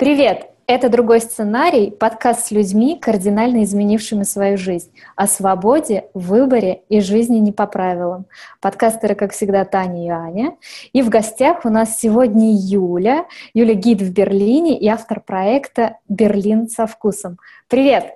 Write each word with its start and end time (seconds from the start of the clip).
Привет! 0.00 0.46
Это 0.66 0.88
«Другой 0.88 1.20
сценарий»— 1.20 1.90
подкаст 2.00 2.46
с 2.46 2.50
людьми, 2.50 2.98
кардинально 2.98 3.64
изменившими 3.64 4.22
свою 4.22 4.56
жизнь, 4.56 4.90
о 5.14 5.26
свободе, 5.26 6.06
выборе 6.14 6.84
и 6.88 7.00
жизни 7.00 7.36
не 7.36 7.52
по 7.52 7.66
правилам. 7.66 8.24
Подкастеры, 8.62 9.14
как 9.14 9.34
всегда, 9.34 9.66
Таня 9.66 10.06
и 10.06 10.08
Аня. 10.08 10.56
И 10.94 11.02
в 11.02 11.10
гостях 11.10 11.66
у 11.66 11.68
нас 11.68 11.98
сегодня 11.98 12.54
Юля. 12.54 13.26
Юля— 13.52 13.74
гид 13.74 14.00
в 14.00 14.10
Берлине 14.10 14.78
и 14.78 14.88
автор 14.88 15.20
проекта 15.20 15.98
«Берлин 16.08 16.66
со 16.70 16.86
вкусом». 16.86 17.38
Привет! 17.68 18.14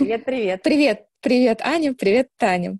Привет, 0.00 0.24
привет! 0.24 0.62
Привет! 0.64 1.06
Привет, 1.20 1.60
Аня! 1.62 1.94
Привет, 1.94 2.30
Таня! 2.36 2.78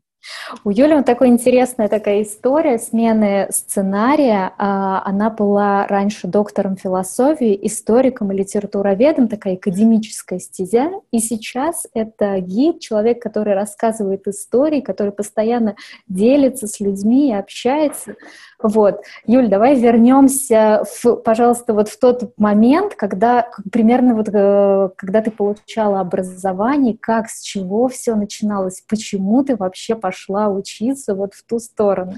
У 0.65 0.71
Юли 0.71 0.95
вот 0.95 1.07
такая 1.07 1.29
интересная 1.29 1.89
такая 1.89 2.23
история 2.23 2.79
смены 2.79 3.49
сценария. 3.51 4.53
А, 4.59 5.03
она 5.05 5.31
была 5.31 5.87
раньше 5.87 6.27
доктором 6.29 6.77
философии, 6.77 7.59
историком 7.63 8.33
и 8.33 8.37
литературоведом, 8.37 9.29
такая 9.29 9.55
академическая 9.55 10.39
стезя. 10.39 10.91
И 11.11 11.19
сейчас 11.19 11.87
это 11.95 12.39
гид, 12.41 12.81
человек, 12.81 13.21
который 13.21 13.55
рассказывает 13.55 14.27
истории, 14.29 14.81
который 14.81 15.13
постоянно 15.13 15.77
делится 16.09 16.67
с 16.67 16.81
людьми 16.81 17.31
и 17.31 17.35
общается. 17.35 18.15
Вот. 18.63 19.03
Юль, 19.27 19.49
давай 19.49 19.77
вернемся, 19.77 20.85
в, 21.03 21.17
пожалуйста, 21.17 21.75
вот 21.75 21.89
в 21.89 21.99
тот 21.99 22.33
момент, 22.39 22.95
когда 22.95 23.49
примерно 23.71 24.15
вот 24.15 24.29
э, 24.29 24.91
когда 24.97 25.21
ты 25.23 25.31
получала 25.31 26.01
образование, 26.01 26.97
как, 26.99 27.29
с 27.29 27.43
чего 27.43 27.89
все 27.89 28.15
начиналось, 28.15 28.83
почему 28.89 29.45
ты 29.45 29.57
вообще 29.57 29.95
пошла 29.95 30.49
учиться 30.49 31.15
вот 31.15 31.35
в 31.35 31.45
ту 31.45 31.59
сторону? 31.59 32.15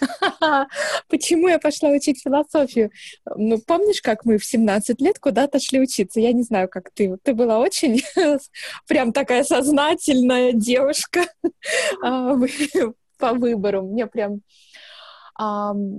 Почему 1.08 1.48
я 1.48 1.58
пошла 1.58 1.90
учить 1.90 2.22
философию? 2.22 2.90
Ну, 3.36 3.58
помнишь, 3.58 4.00
как 4.02 4.24
мы 4.24 4.38
в 4.38 4.44
17 4.44 5.00
лет 5.00 5.18
куда-то 5.18 5.58
шли 5.58 5.80
учиться? 5.80 6.20
Я 6.20 6.32
не 6.32 6.42
знаю, 6.42 6.68
как 6.68 6.90
ты. 6.90 7.16
Ты 7.22 7.34
была 7.34 7.58
очень 7.58 8.02
прям 8.86 9.12
такая 9.12 9.44
сознательная 9.44 10.52
девушка 10.52 11.24
а, 12.02 12.34
по 13.18 13.32
выбору. 13.32 13.82
Мне 13.82 14.06
прям 14.06 14.40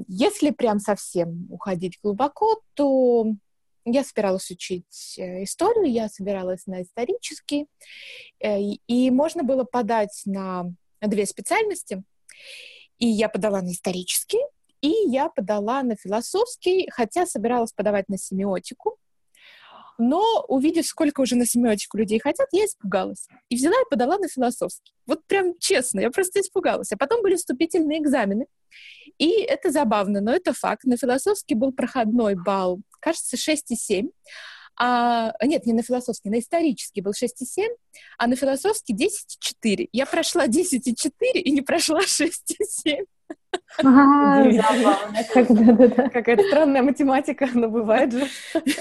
если 0.08 0.52
прям 0.52 0.80
совсем 0.80 1.48
уходить 1.50 2.00
глубоко, 2.04 2.62
то 2.74 3.26
я 3.86 4.04
собиралась 4.04 4.50
учить 4.52 5.16
э, 5.18 5.44
историю, 5.44 5.92
я 5.92 6.10
собиралась 6.10 6.66
на 6.68 6.82
исторический, 6.82 7.68
э, 8.40 8.60
и 8.60 9.10
можно 9.12 9.44
было 9.44 9.64
подать 9.64 10.22
на 10.26 10.66
две 11.02 11.26
специальности. 11.26 12.04
И 12.98 13.08
я 13.08 13.30
подала 13.30 13.62
на 13.62 13.72
исторический, 13.72 14.42
и 14.82 14.90
я 14.90 15.30
подала 15.30 15.84
на 15.84 15.96
философский, 15.96 16.90
хотя 16.92 17.26
собиралась 17.26 17.72
подавать 17.72 18.10
на 18.10 18.18
семиотику. 18.18 18.98
Но, 19.98 20.46
увидев, 20.48 20.86
сколько 20.86 21.20
уже 21.20 21.36
на 21.36 21.46
семиотику 21.46 21.98
людей 21.98 22.20
хотят, 22.20 22.48
я 22.54 22.66
испугалась. 22.66 23.28
И 23.50 23.56
взяла 23.56 23.76
и 23.76 23.90
подала 23.90 24.18
на 24.18 24.30
философский. 24.30 24.94
Вот 25.06 25.26
прям 25.26 25.58
честно, 25.60 26.00
я 26.00 26.10
просто 26.10 26.40
испугалась. 26.40 26.92
А 26.94 26.98
потом 26.98 27.22
были 27.22 27.36
вступительные 27.36 28.00
экзамены. 28.00 28.46
И 29.20 29.42
это 29.42 29.70
забавно, 29.70 30.22
но 30.22 30.32
это 30.34 30.54
факт. 30.54 30.86
На 30.86 30.98
философский 30.98 31.54
был 31.54 31.72
проходной 31.72 32.36
балл, 32.36 32.80
кажется, 33.00 33.36
6,7. 33.36 34.10
А, 34.82 35.34
нет, 35.44 35.66
не 35.66 35.74
на 35.74 35.84
философский, 35.84 36.30
на 36.30 36.40
исторический 36.40 37.02
был 37.02 37.12
6,7, 37.12 37.68
а 38.18 38.28
на 38.28 38.38
философский 38.38 38.96
10,4. 38.96 39.90
Я 39.92 40.06
прошла 40.06 40.48
10,4 40.48 41.12
и 41.34 41.52
не 41.52 41.62
прошла 41.62 42.00
6,7. 42.00 43.06
Какая-то 46.14 46.44
странная 46.44 46.82
математика, 46.82 47.50
но 47.54 47.68
бывает 47.68 48.14
же. 48.14 48.28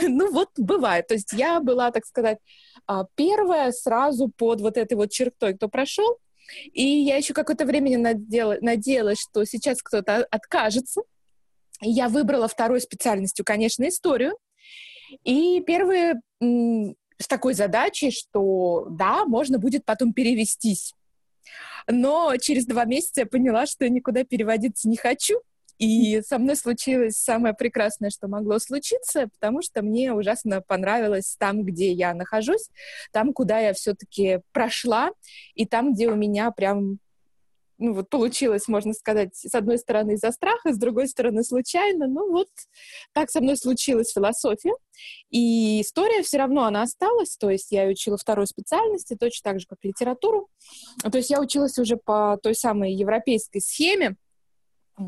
Ну 0.02 0.30
вот 0.32 0.50
бывает. 0.56 1.08
То 1.08 1.14
есть 1.14 1.32
я 1.32 1.58
была, 1.60 1.90
так 1.90 2.06
сказать, 2.06 2.38
а, 2.86 3.04
первая 3.16 3.72
сразу 3.72 4.28
под 4.28 4.60
вот 4.60 4.76
этой 4.76 4.94
вот 4.94 5.10
чертой, 5.10 5.54
кто 5.54 5.68
прошел, 5.68 6.18
и 6.72 6.82
я 6.82 7.16
еще 7.16 7.34
какое-то 7.34 7.64
время 7.64 7.98
надела, 7.98 8.56
надеялась, 8.60 9.20
что 9.20 9.44
сейчас 9.44 9.82
кто-то 9.82 10.26
откажется. 10.30 11.02
И 11.82 11.90
я 11.90 12.08
выбрала 12.08 12.48
второй 12.48 12.80
специальностью, 12.80 13.44
конечно, 13.44 13.86
историю. 13.88 14.36
И 15.24 15.60
первые 15.66 16.20
с 16.40 17.26
такой 17.26 17.54
задачей, 17.54 18.10
что 18.10 18.86
да, 18.90 19.24
можно 19.24 19.58
будет 19.58 19.84
потом 19.84 20.12
перевестись. 20.12 20.94
Но 21.86 22.36
через 22.36 22.66
два 22.66 22.84
месяца 22.84 23.22
я 23.22 23.26
поняла, 23.26 23.66
что 23.66 23.84
я 23.84 23.90
никуда 23.90 24.24
переводиться 24.24 24.88
не 24.88 24.96
хочу, 24.96 25.40
и 25.78 26.20
со 26.22 26.38
мной 26.38 26.56
случилось 26.56 27.16
самое 27.16 27.54
прекрасное, 27.54 28.10
что 28.10 28.28
могло 28.28 28.58
случиться, 28.58 29.28
потому 29.28 29.62
что 29.62 29.82
мне 29.82 30.12
ужасно 30.12 30.60
понравилось 30.60 31.36
там, 31.38 31.62
где 31.62 31.92
я 31.92 32.14
нахожусь, 32.14 32.68
там, 33.12 33.32
куда 33.32 33.60
я 33.60 33.72
все-таки 33.72 34.40
прошла, 34.52 35.10
и 35.54 35.66
там, 35.66 35.94
где 35.94 36.08
у 36.08 36.16
меня 36.16 36.50
прям 36.50 36.98
ну 37.78 37.94
вот 37.94 38.10
получилось, 38.10 38.66
можно 38.66 38.92
сказать, 38.92 39.36
с 39.36 39.54
одной 39.54 39.78
стороны 39.78 40.14
из-за 40.14 40.32
страха, 40.32 40.72
с 40.72 40.78
другой 40.78 41.06
стороны 41.06 41.44
случайно. 41.44 42.08
Ну 42.08 42.30
вот 42.30 42.48
так 43.12 43.30
со 43.30 43.40
мной 43.40 43.56
случилась 43.56 44.12
философия. 44.12 44.74
И 45.30 45.80
история 45.80 46.22
все 46.24 46.38
равно, 46.38 46.64
она 46.64 46.82
осталась. 46.82 47.36
То 47.36 47.50
есть 47.50 47.70
я 47.70 47.86
учила 47.86 48.16
второй 48.16 48.48
специальности, 48.48 49.16
точно 49.18 49.52
так 49.52 49.60
же, 49.60 49.66
как 49.68 49.78
литературу. 49.84 50.48
То 51.02 51.18
есть 51.18 51.30
я 51.30 51.40
училась 51.40 51.78
уже 51.78 51.96
по 51.96 52.36
той 52.42 52.56
самой 52.56 52.94
европейской 52.94 53.60
схеме, 53.60 54.16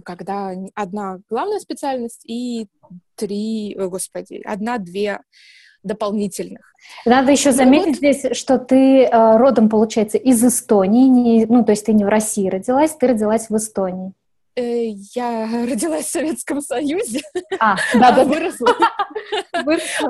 когда 0.05 0.53
одна 0.75 1.19
главная 1.29 1.59
специальность 1.59 2.23
и 2.25 2.69
три, 3.17 3.77
о, 3.79 3.89
господи, 3.89 4.43
одна-две 4.45 5.21
дополнительных. 5.83 6.75
Надо 7.07 7.33
еще 7.33 7.51
ну 7.51 7.57
заметить 7.57 7.87
вот. 7.87 7.97
здесь, 7.97 8.37
что 8.37 8.59
ты 8.59 9.05
э, 9.05 9.37
родом, 9.37 9.69
получается, 9.69 10.19
из 10.19 10.45
Эстонии, 10.45 11.09
не, 11.09 11.47
ну, 11.47 11.65
то 11.65 11.73
есть 11.73 11.87
ты 11.87 11.93
не 11.93 12.05
в 12.05 12.09
России 12.09 12.49
родилась, 12.49 12.95
ты 12.95 13.07
родилась 13.09 13.49
в 13.49 13.57
Эстонии. 13.57 14.13
Э, 14.57 14.87
я 15.15 15.67
родилась 15.67 16.07
в 16.07 16.11
Советском 16.11 16.61
Союзе, 16.61 17.23
а, 17.59 17.77
да, 17.95 18.13
да, 18.13 18.25
выросла. 18.25 18.75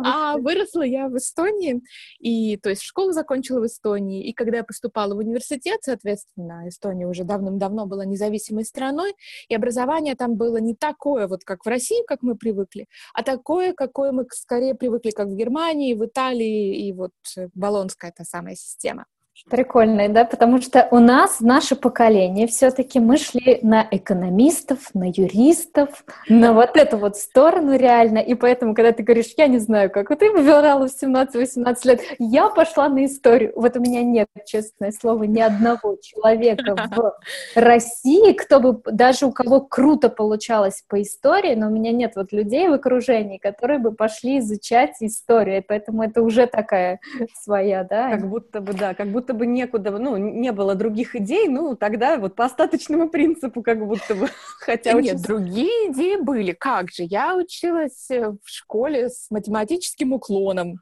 А 0.04 0.36
выросла 0.38 0.82
я 0.82 1.08
в 1.08 1.16
Эстонии, 1.16 1.82
и, 2.20 2.56
то 2.56 2.70
есть, 2.70 2.82
школу 2.82 3.12
закончила 3.12 3.60
в 3.60 3.66
Эстонии, 3.66 4.24
и 4.24 4.32
когда 4.32 4.58
я 4.58 4.64
поступала 4.64 5.14
в 5.14 5.18
университет, 5.18 5.80
соответственно, 5.82 6.68
Эстония 6.68 7.06
уже 7.06 7.24
давным-давно 7.24 7.86
была 7.86 8.04
независимой 8.04 8.64
страной, 8.64 9.14
и 9.48 9.54
образование 9.54 10.14
там 10.14 10.36
было 10.36 10.58
не 10.58 10.74
такое, 10.74 11.26
вот 11.26 11.44
как 11.44 11.64
в 11.64 11.68
России, 11.68 12.04
как 12.06 12.22
мы 12.22 12.36
привыкли, 12.36 12.86
а 13.12 13.22
такое, 13.22 13.72
какое 13.72 14.12
мы 14.12 14.24
скорее 14.30 14.74
привыкли, 14.74 15.10
как 15.10 15.28
в 15.28 15.34
Германии, 15.34 15.94
в 15.94 16.04
Италии, 16.04 16.86
и 16.86 16.92
вот 16.92 17.12
Болонская 17.54 18.12
та 18.16 18.24
самая 18.24 18.54
система. 18.54 19.06
Прикольно, 19.48 20.08
да, 20.08 20.24
потому 20.24 20.60
что 20.60 20.86
у 20.90 20.98
нас, 20.98 21.40
наше 21.40 21.74
поколение, 21.74 22.46
все-таки 22.46 23.00
мы 23.00 23.16
шли 23.16 23.58
на 23.62 23.86
экономистов, 23.90 24.94
на 24.94 25.08
юристов, 25.08 26.04
на 26.28 26.52
вот 26.52 26.76
эту 26.76 26.98
вот 26.98 27.16
сторону 27.16 27.76
реально, 27.76 28.18
и 28.18 28.34
поэтому, 28.34 28.74
когда 28.74 28.92
ты 28.92 29.02
говоришь, 29.02 29.34
я 29.36 29.46
не 29.46 29.58
знаю, 29.58 29.90
как 29.90 30.08
ты 30.18 30.30
выбирала 30.30 30.86
в 30.86 31.02
17-18 31.02 31.76
лет, 31.84 32.00
я 32.18 32.48
пошла 32.48 32.88
на 32.88 33.06
историю. 33.06 33.52
Вот 33.56 33.76
у 33.76 33.80
меня 33.80 34.02
нет, 34.02 34.28
честное 34.46 34.92
слово, 34.92 35.24
ни 35.24 35.40
одного 35.40 35.96
человека 36.00 36.76
в 36.94 37.14
России, 37.54 38.32
кто 38.32 38.60
бы, 38.60 38.80
даже 38.92 39.26
у 39.26 39.32
кого 39.32 39.60
круто 39.60 40.10
получалось 40.10 40.84
по 40.86 41.00
истории, 41.00 41.54
но 41.54 41.68
у 41.68 41.70
меня 41.70 41.92
нет 41.92 42.12
вот 42.16 42.32
людей 42.32 42.68
в 42.68 42.72
окружении, 42.72 43.38
которые 43.38 43.78
бы 43.78 43.92
пошли 43.92 44.38
изучать 44.38 44.96
историю, 45.00 45.58
и 45.58 45.64
поэтому 45.66 46.02
это 46.02 46.22
уже 46.22 46.46
такая 46.46 47.00
своя, 47.34 47.84
да? 47.84 48.10
Как 48.10 48.28
будто 48.28 48.60
бы, 48.60 48.74
да, 48.74 48.94
как 48.94 49.08
будто 49.08 49.29
будто 49.30 49.38
бы 49.38 49.46
некуда, 49.46 49.90
ну, 49.90 50.16
не 50.16 50.52
было 50.52 50.74
других 50.74 51.14
идей, 51.14 51.48
ну, 51.48 51.76
тогда 51.76 52.16
вот 52.18 52.34
по 52.34 52.44
остаточному 52.44 53.08
принципу 53.08 53.62
как 53.62 53.84
будто 53.86 54.14
бы, 54.14 54.28
хотя 54.58 54.92
Нет, 54.92 55.14
очень... 55.14 55.24
другие 55.24 55.92
идеи 55.92 56.16
были, 56.16 56.52
как 56.52 56.90
же, 56.90 57.04
я 57.04 57.36
училась 57.36 58.10
э, 58.10 58.30
в 58.30 58.40
школе 58.44 59.08
с 59.08 59.30
математическим 59.30 60.12
уклоном, 60.12 60.80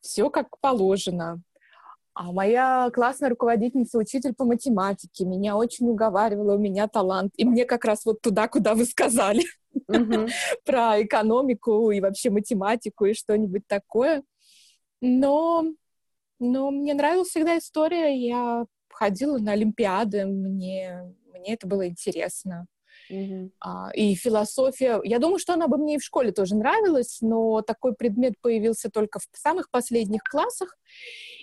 все 0.00 0.30
как 0.30 0.58
положено, 0.60 1.42
а 2.14 2.30
моя 2.32 2.90
классная 2.92 3.30
руководительница, 3.30 3.98
учитель 3.98 4.34
по 4.34 4.44
математике, 4.44 5.24
меня 5.24 5.56
очень 5.56 5.88
уговаривала, 5.88 6.56
у 6.56 6.58
меня 6.58 6.86
талант. 6.86 7.32
И 7.38 7.46
мне 7.46 7.64
как 7.64 7.86
раз 7.86 8.04
вот 8.04 8.20
туда, 8.20 8.48
куда 8.48 8.74
вы 8.74 8.84
сказали, 8.84 9.44
про 10.66 11.02
экономику 11.02 11.90
и 11.90 12.02
вообще 12.02 12.28
математику 12.28 13.06
и 13.06 13.14
что-нибудь 13.14 13.66
такое. 13.66 14.24
Но 15.00 15.64
но 16.42 16.70
мне 16.70 16.92
нравилась 16.94 17.28
всегда 17.28 17.56
история. 17.56 18.14
Я 18.14 18.66
ходила 18.90 19.38
на 19.38 19.52
Олимпиады, 19.52 20.26
мне, 20.26 21.14
мне 21.32 21.54
это 21.54 21.66
было 21.66 21.88
интересно. 21.88 22.66
Mm-hmm. 23.10 23.50
А, 23.60 23.90
и 23.94 24.14
философия, 24.14 25.00
я 25.04 25.18
думаю, 25.18 25.38
что 25.38 25.54
она 25.54 25.68
бы 25.68 25.76
мне 25.76 25.96
и 25.96 25.98
в 25.98 26.04
школе 26.04 26.32
тоже 26.32 26.54
нравилась, 26.54 27.18
но 27.20 27.62
такой 27.62 27.94
предмет 27.94 28.34
появился 28.40 28.90
только 28.90 29.18
в 29.18 29.24
самых 29.34 29.70
последних 29.70 30.22
классах, 30.22 30.76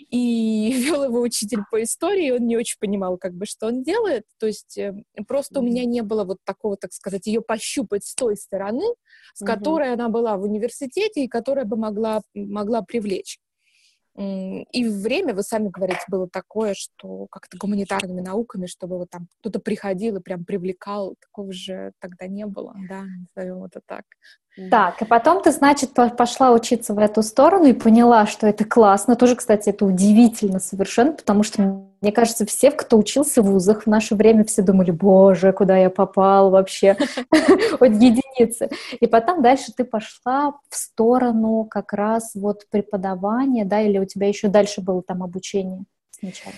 и 0.09 0.71
вел 0.85 1.03
его 1.03 1.21
учитель 1.21 1.59
по 1.69 1.81
истории, 1.83 2.31
он 2.31 2.47
не 2.47 2.57
очень 2.57 2.77
понимал, 2.79 3.17
как 3.17 3.33
бы, 3.33 3.45
что 3.45 3.67
он 3.67 3.83
делает, 3.83 4.25
то 4.39 4.47
есть 4.47 4.77
э, 4.77 4.93
просто 5.27 5.55
mm-hmm. 5.55 5.63
у 5.63 5.65
меня 5.65 5.85
не 5.85 6.01
было 6.01 6.23
вот 6.23 6.37
такого, 6.43 6.77
так 6.77 6.93
сказать, 6.93 7.27
ее 7.27 7.41
пощупать 7.41 8.05
с 8.05 8.15
той 8.15 8.35
стороны, 8.35 8.85
с 9.33 9.45
которой 9.45 9.93
она 9.93 10.09
была 10.09 10.37
в 10.37 10.43
университете 10.43 11.23
и 11.23 11.27
которая 11.27 11.65
бы 11.65 11.77
могла, 11.77 12.21
могла 12.33 12.81
привлечь. 12.81 13.39
И 14.19 14.85
время, 14.85 15.33
вы 15.33 15.43
сами 15.43 15.69
говорите, 15.69 16.01
было 16.09 16.27
такое, 16.29 16.73
что 16.73 17.27
как-то 17.31 17.57
гуманитарными 17.57 18.19
науками, 18.19 18.65
чтобы 18.65 18.97
вот 18.97 19.09
там 19.09 19.27
кто-то 19.39 19.59
приходил 19.59 20.17
и 20.17 20.21
прям 20.21 20.43
привлекал, 20.43 21.15
такого 21.21 21.53
же 21.53 21.93
тогда 21.99 22.27
не 22.27 22.45
было, 22.45 22.75
да, 22.89 23.05
назовем 23.35 23.63
это 23.63 23.79
так. 23.85 24.03
Так, 24.69 25.01
и 25.01 25.05
потом 25.05 25.41
ты, 25.41 25.51
значит, 25.51 25.93
пошла 25.93 26.51
учиться 26.51 26.93
в 26.93 26.99
эту 26.99 27.23
сторону 27.23 27.65
и 27.65 27.73
поняла, 27.73 28.25
что 28.25 28.47
это 28.47 28.65
классно. 28.65 29.15
Тоже, 29.15 29.35
кстати, 29.35 29.69
это 29.69 29.85
удивительно 29.85 30.59
совершенно, 30.59 31.13
потому 31.13 31.43
что, 31.43 31.85
мне 32.01 32.11
кажется, 32.11 32.45
все, 32.45 32.71
кто 32.71 32.97
учился 32.97 33.41
в 33.41 33.45
вузах 33.45 33.83
в 33.83 33.87
наше 33.87 34.15
время, 34.15 34.43
все 34.43 34.61
думали, 34.61 34.91
боже, 34.91 35.53
куда 35.53 35.77
я 35.77 35.89
попал 35.89 36.49
вообще, 36.49 36.97
от 37.79 37.91
единицы. 37.91 38.69
И 38.99 39.07
потом 39.07 39.41
дальше 39.41 39.71
ты 39.75 39.85
пошла 39.85 40.53
в 40.69 40.75
сторону 40.75 41.65
как 41.69 41.93
раз 41.93 42.31
вот 42.35 42.65
преподавания, 42.69 43.65
да, 43.65 43.81
или 43.81 43.97
у 43.97 44.05
тебя 44.05 44.27
еще 44.27 44.49
дальше 44.49 44.81
было 44.81 45.01
там 45.01 45.23
обучение 45.23 45.85
сначала? 46.11 46.53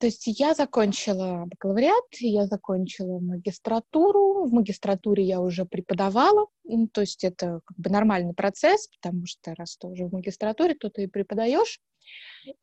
То 0.00 0.06
есть 0.06 0.26
я 0.26 0.54
закончила 0.54 1.44
бакалавриат, 1.44 2.06
я 2.20 2.46
закончила 2.46 3.18
магистратуру. 3.18 4.46
В 4.46 4.52
магистратуре 4.52 5.24
я 5.24 5.42
уже 5.42 5.66
преподавала. 5.66 6.46
То 6.94 7.02
есть 7.02 7.22
это 7.22 7.60
как 7.66 7.78
бы 7.78 7.90
нормальный 7.90 8.32
процесс, 8.32 8.88
потому 8.88 9.26
что 9.26 9.54
раз 9.54 9.76
ты 9.76 9.88
уже 9.88 10.06
в 10.06 10.12
магистратуре, 10.12 10.74
то 10.74 10.88
ты 10.88 11.02
и 11.02 11.06
преподаешь. 11.06 11.80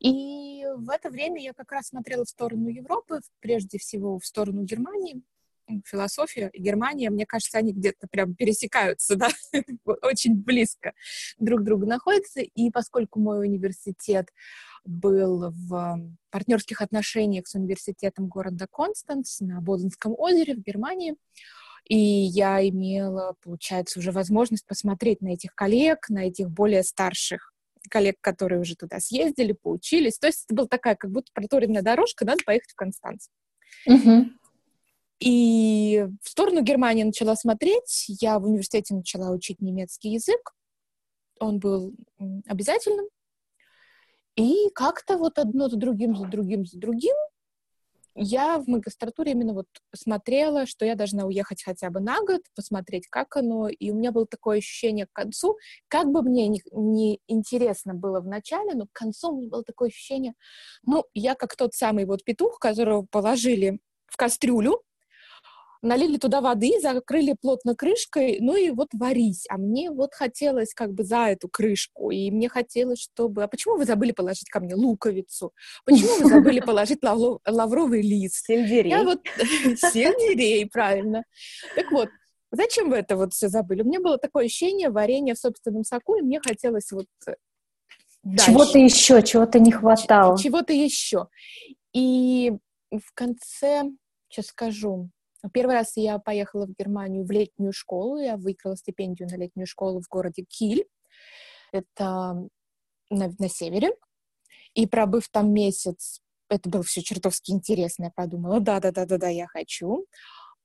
И 0.00 0.64
в 0.78 0.90
это 0.90 1.10
время 1.10 1.40
я 1.40 1.52
как 1.52 1.70
раз 1.70 1.86
смотрела 1.86 2.24
в 2.24 2.28
сторону 2.28 2.70
Европы, 2.70 3.20
прежде 3.38 3.78
всего 3.78 4.18
в 4.18 4.26
сторону 4.26 4.64
Германии. 4.64 5.22
Философия 5.86 6.50
и 6.52 6.60
Германия, 6.60 7.10
мне 7.10 7.26
кажется, 7.26 7.58
они 7.58 7.72
где-то 7.72 8.08
прям 8.10 8.34
пересекаются, 8.34 9.16
да, 9.16 9.28
очень 10.02 10.34
близко 10.34 10.92
друг 11.38 11.60
к 11.60 11.64
другу 11.64 11.86
находятся. 11.86 12.40
И 12.40 12.70
поскольку 12.70 13.20
мой 13.20 13.46
университет 13.46 14.28
был 14.84 15.50
в 15.50 16.00
партнерских 16.30 16.82
отношениях 16.82 17.46
с 17.46 17.54
университетом 17.54 18.28
города 18.28 18.66
Констанц 18.70 19.40
на 19.40 19.60
Боденском 19.60 20.14
озере 20.16 20.54
в 20.54 20.62
Германии. 20.62 21.16
И 21.88 21.96
я 21.96 22.66
имела, 22.68 23.34
получается, 23.42 23.98
уже 23.98 24.12
возможность 24.12 24.66
посмотреть 24.66 25.22
на 25.22 25.28
этих 25.28 25.54
коллег, 25.54 26.08
на 26.10 26.26
этих 26.26 26.50
более 26.50 26.82
старших 26.82 27.52
коллег, 27.88 28.16
которые 28.20 28.60
уже 28.60 28.76
туда 28.76 29.00
съездили, 29.00 29.52
поучились. 29.52 30.18
То 30.18 30.26
есть 30.26 30.44
это 30.46 30.54
была 30.54 30.66
такая 30.66 30.96
как 30.96 31.10
будто 31.10 31.30
проторенная 31.32 31.82
дорожка, 31.82 32.26
надо 32.26 32.44
поехать 32.44 32.70
в 32.70 32.74
Констанц. 32.74 33.28
Угу. 33.86 34.26
И 35.20 36.06
в 36.22 36.28
сторону 36.28 36.62
Германии 36.62 37.02
начала 37.02 37.34
смотреть. 37.34 38.06
Я 38.20 38.38
в 38.38 38.44
университете 38.44 38.94
начала 38.94 39.30
учить 39.30 39.60
немецкий 39.60 40.10
язык. 40.10 40.52
Он 41.40 41.58
был 41.58 41.94
обязательным. 42.46 43.06
И 44.38 44.70
как-то 44.72 45.18
вот 45.18 45.38
одно 45.38 45.68
за 45.68 45.76
другим, 45.76 46.14
за 46.16 46.26
другим, 46.26 46.64
за 46.64 46.78
другим 46.78 47.16
я 48.14 48.58
в 48.58 48.68
магистратуре 48.68 49.32
именно 49.32 49.52
вот 49.52 49.66
смотрела, 49.94 50.66
что 50.66 50.84
я 50.84 50.94
должна 50.94 51.24
уехать 51.24 51.62
хотя 51.64 51.90
бы 51.90 52.00
на 52.00 52.20
год, 52.20 52.42
посмотреть, 52.54 53.08
как 53.08 53.36
оно, 53.36 53.68
и 53.68 53.90
у 53.90 53.94
меня 53.94 54.12
было 54.12 54.26
такое 54.26 54.58
ощущение 54.58 55.06
к 55.06 55.12
концу, 55.12 55.56
как 55.88 56.06
бы 56.08 56.22
мне 56.22 56.48
не, 56.48 56.62
не 56.72 57.20
интересно 57.26 57.94
было 57.94 58.20
в 58.20 58.26
начале, 58.26 58.74
но 58.74 58.86
к 58.86 58.92
концу 58.92 59.32
у 59.32 59.40
меня 59.40 59.50
было 59.50 59.64
такое 59.64 59.88
ощущение, 59.88 60.34
ну, 60.84 61.04
я 61.14 61.34
как 61.34 61.56
тот 61.56 61.74
самый 61.74 62.06
вот 62.06 62.24
петух, 62.24 62.58
которого 62.58 63.06
положили 63.10 63.80
в 64.06 64.16
кастрюлю, 64.16 64.82
налили 65.82 66.16
туда 66.16 66.40
воды, 66.40 66.80
закрыли 66.80 67.34
плотно 67.40 67.74
крышкой, 67.74 68.38
ну 68.40 68.56
и 68.56 68.70
вот 68.70 68.88
варись. 68.92 69.46
А 69.48 69.58
мне 69.58 69.90
вот 69.90 70.14
хотелось 70.14 70.74
как 70.74 70.92
бы 70.92 71.04
за 71.04 71.28
эту 71.28 71.48
крышку, 71.48 72.10
и 72.10 72.30
мне 72.30 72.48
хотелось, 72.48 73.00
чтобы... 73.00 73.44
А 73.44 73.48
почему 73.48 73.76
вы 73.76 73.84
забыли 73.84 74.12
положить 74.12 74.48
ко 74.48 74.60
мне 74.60 74.74
луковицу? 74.74 75.52
Почему 75.84 76.22
вы 76.22 76.28
забыли 76.28 76.60
положить 76.60 77.00
лавровый 77.02 78.02
лист? 78.02 78.46
Сельдерей. 78.46 78.90
Я 78.90 79.04
вот... 79.04 79.20
Сельдерей, 79.92 80.66
правильно. 80.66 81.24
Так 81.74 81.90
вот, 81.92 82.08
зачем 82.50 82.90
вы 82.90 82.96
это 82.96 83.16
вот 83.16 83.32
все 83.32 83.48
забыли? 83.48 83.82
У 83.82 83.86
меня 83.86 84.00
было 84.00 84.18
такое 84.18 84.46
ощущение 84.46 84.90
варенья 84.90 85.34
в 85.34 85.38
собственном 85.38 85.84
соку, 85.84 86.16
и 86.16 86.22
мне 86.22 86.40
хотелось 86.40 86.90
вот 86.92 87.06
Чего-то 88.24 88.78
еще, 88.78 89.22
чего-то 89.22 89.58
не 89.58 89.72
хватало. 89.72 90.38
Чего-то 90.38 90.72
еще. 90.72 91.28
И 91.92 92.52
в 92.90 93.14
конце, 93.14 93.84
сейчас 94.28 94.46
скажу, 94.46 95.10
Первый 95.52 95.74
раз 95.74 95.96
я 95.96 96.18
поехала 96.18 96.66
в 96.66 96.74
Германию 96.76 97.24
в 97.24 97.30
летнюю 97.30 97.72
школу. 97.72 98.18
Я 98.18 98.36
выиграла 98.36 98.76
стипендию 98.76 99.28
на 99.28 99.36
летнюю 99.36 99.66
школу 99.66 100.00
в 100.00 100.08
городе 100.08 100.44
Киль. 100.48 100.86
Это 101.72 102.48
на, 103.10 103.34
на 103.38 103.48
севере. 103.48 103.90
И 104.74 104.86
пробыв 104.86 105.28
там 105.28 105.52
месяц, 105.52 106.20
это 106.48 106.68
было 106.68 106.82
все 106.82 107.02
чертовски 107.02 107.50
интересно. 107.50 108.04
Я 108.04 108.10
подумала, 108.10 108.60
да-да-да-да-да, 108.60 109.28
я 109.28 109.46
хочу. 109.46 110.06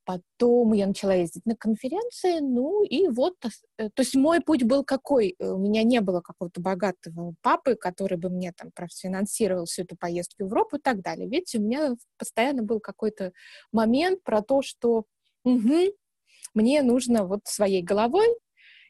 Потом 0.05 0.73
я 0.73 0.87
начала 0.87 1.13
ездить 1.13 1.45
на 1.45 1.55
конференции, 1.55 2.39
ну 2.39 2.83
и 2.83 3.07
вот, 3.07 3.35
э, 3.77 3.89
то 3.89 4.01
есть 4.01 4.15
мой 4.15 4.41
путь 4.41 4.63
был 4.63 4.83
какой? 4.83 5.35
Э, 5.39 5.51
у 5.51 5.57
меня 5.57 5.83
не 5.83 6.01
было 6.01 6.19
какого-то 6.19 6.59
богатого 6.59 7.35
папы, 7.41 7.75
который 7.75 8.17
бы 8.17 8.29
мне 8.29 8.51
там 8.51 8.71
профинансировал 8.71 9.65
всю 9.65 9.83
эту 9.83 9.95
поездку 9.95 10.43
в 10.43 10.47
Европу 10.47 10.75
и 10.75 10.81
так 10.81 11.01
далее. 11.01 11.29
Видите, 11.29 11.59
у 11.59 11.61
меня 11.61 11.95
постоянно 12.17 12.63
был 12.63 12.79
какой-то 12.81 13.31
момент 13.71 14.23
про 14.23 14.41
то, 14.41 14.61
что 14.61 15.05
угу, 15.45 15.93
мне 16.53 16.81
нужно 16.81 17.25
вот 17.25 17.41
своей 17.45 17.81
головой 17.81 18.27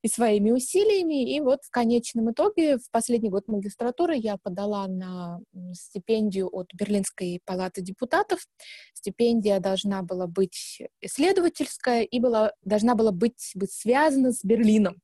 и 0.04 0.10
своими 0.10 0.52
усилиями. 0.52 1.34
И 1.34 1.40
вот 1.40 1.64
в 1.64 1.72
конечном 1.72 2.32
итоге 2.32 2.78
в 2.78 2.92
последний 2.92 3.30
год 3.30 3.48
магистратуры 3.48 4.16
я 4.16 4.38
подала 4.38 4.86
на 4.88 5.40
стипендию 5.72 6.50
от 6.52 6.68
Берлинской 6.74 7.40
палаты 7.46 7.82
депутатов. 7.82 8.46
Стипендия 8.94 9.60
должна 9.60 10.04
была 10.04 10.28
быть 10.28 10.82
исследовательская 11.02 12.04
и 12.04 12.20
была, 12.20 12.52
должна 12.64 12.96
была 12.96 13.12
быть, 13.12 13.54
быть 13.56 13.72
связана 13.72 14.34
с 14.34 14.44
Берлином. 14.44 15.02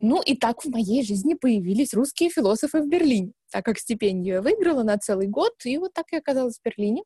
Ну 0.00 0.20
и 0.20 0.36
так 0.36 0.62
в 0.62 0.68
моей 0.68 1.02
жизни 1.02 1.34
появились 1.34 1.94
русские 1.94 2.28
философы 2.28 2.82
в 2.82 2.88
Берлине, 2.88 3.32
так 3.50 3.64
как 3.64 3.78
стипендию 3.78 4.36
я 4.36 4.42
выиграла 4.42 4.82
на 4.82 4.98
целый 4.98 5.28
год, 5.28 5.54
и 5.64 5.78
вот 5.78 5.94
так 5.94 6.06
я 6.12 6.18
оказалась 6.18 6.58
в 6.58 6.62
Берлине. 6.62 7.02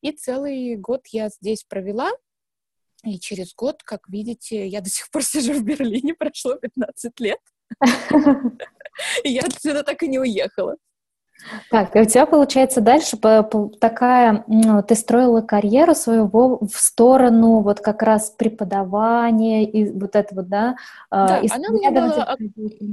И 0.00 0.10
целый 0.12 0.76
год 0.76 1.02
я 1.12 1.28
здесь 1.28 1.64
провела, 1.68 2.10
и 3.04 3.18
через 3.18 3.54
год, 3.54 3.82
как 3.82 4.08
видите, 4.08 4.66
я 4.66 4.80
до 4.80 4.90
сих 4.90 5.10
пор 5.10 5.22
сижу 5.24 5.54
в 5.54 5.62
Берлине, 5.62 6.14
прошло 6.14 6.54
15 6.54 7.20
лет. 7.20 7.38
И 9.24 9.30
я 9.30 9.42
отсюда 9.42 9.82
так 9.82 10.02
и 10.02 10.08
не 10.08 10.18
уехала. 10.18 10.76
Так, 11.70 11.96
и 11.96 12.00
у 12.00 12.04
тебя, 12.04 12.26
получается, 12.26 12.80
дальше 12.80 13.16
такая, 13.16 14.44
ну, 14.46 14.82
ты 14.82 14.94
строила 14.94 15.40
карьеру 15.40 15.94
своего 15.94 16.58
в 16.60 16.76
сторону 16.78 17.60
вот 17.60 17.80
как 17.80 18.02
раз 18.02 18.30
преподавания 18.30 19.64
и 19.64 19.90
вот 19.90 20.14
этого, 20.14 20.42
да? 20.42 20.76
А, 21.10 21.26
да, 21.26 21.54
она 21.54 21.68
у 21.70 21.72
меня 21.72 21.90
была 21.90 22.36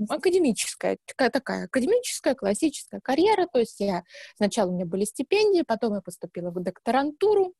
академическая, 0.09 0.97
такая 1.15 1.65
академическая, 1.65 2.33
классическая 2.33 2.99
карьера, 3.01 3.47
то 3.51 3.59
есть 3.59 3.79
я, 3.79 4.03
сначала 4.37 4.71
у 4.71 4.73
меня 4.73 4.85
были 4.85 5.05
стипендии, 5.05 5.63
потом 5.67 5.93
я 5.95 6.01
поступила 6.01 6.49
в 6.49 6.59
докторантуру, 6.61 7.53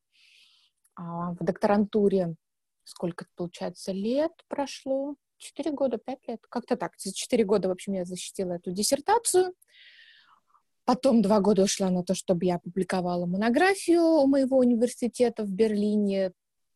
в 1.00 1.38
докторантуре 1.44 2.36
сколько 2.84 3.26
получается 3.36 3.92
лет 3.92 4.32
прошло? 4.48 5.16
Четыре 5.38 5.72
года, 5.72 5.98
пять 5.98 6.28
лет, 6.28 6.42
как-то 6.50 6.76
так. 6.76 6.94
За 6.98 7.14
четыре 7.14 7.46
года, 7.46 7.70
в 7.70 7.72
общем, 7.72 7.94
я 7.94 8.04
защитила 8.04 8.54
эту 8.54 8.72
диссертацию. 8.72 9.54
Потом 10.84 11.22
два 11.22 11.40
года 11.40 11.64
ушла 11.64 11.90
на 11.92 12.04
то, 12.04 12.16
чтобы 12.16 12.46
я 12.46 12.56
опубликовала 12.56 13.26
монографию 13.26 14.02
у 14.02 14.28
моего 14.28 14.58
университета 14.58 15.44
в 15.44 15.52
Берлине. 15.52 16.34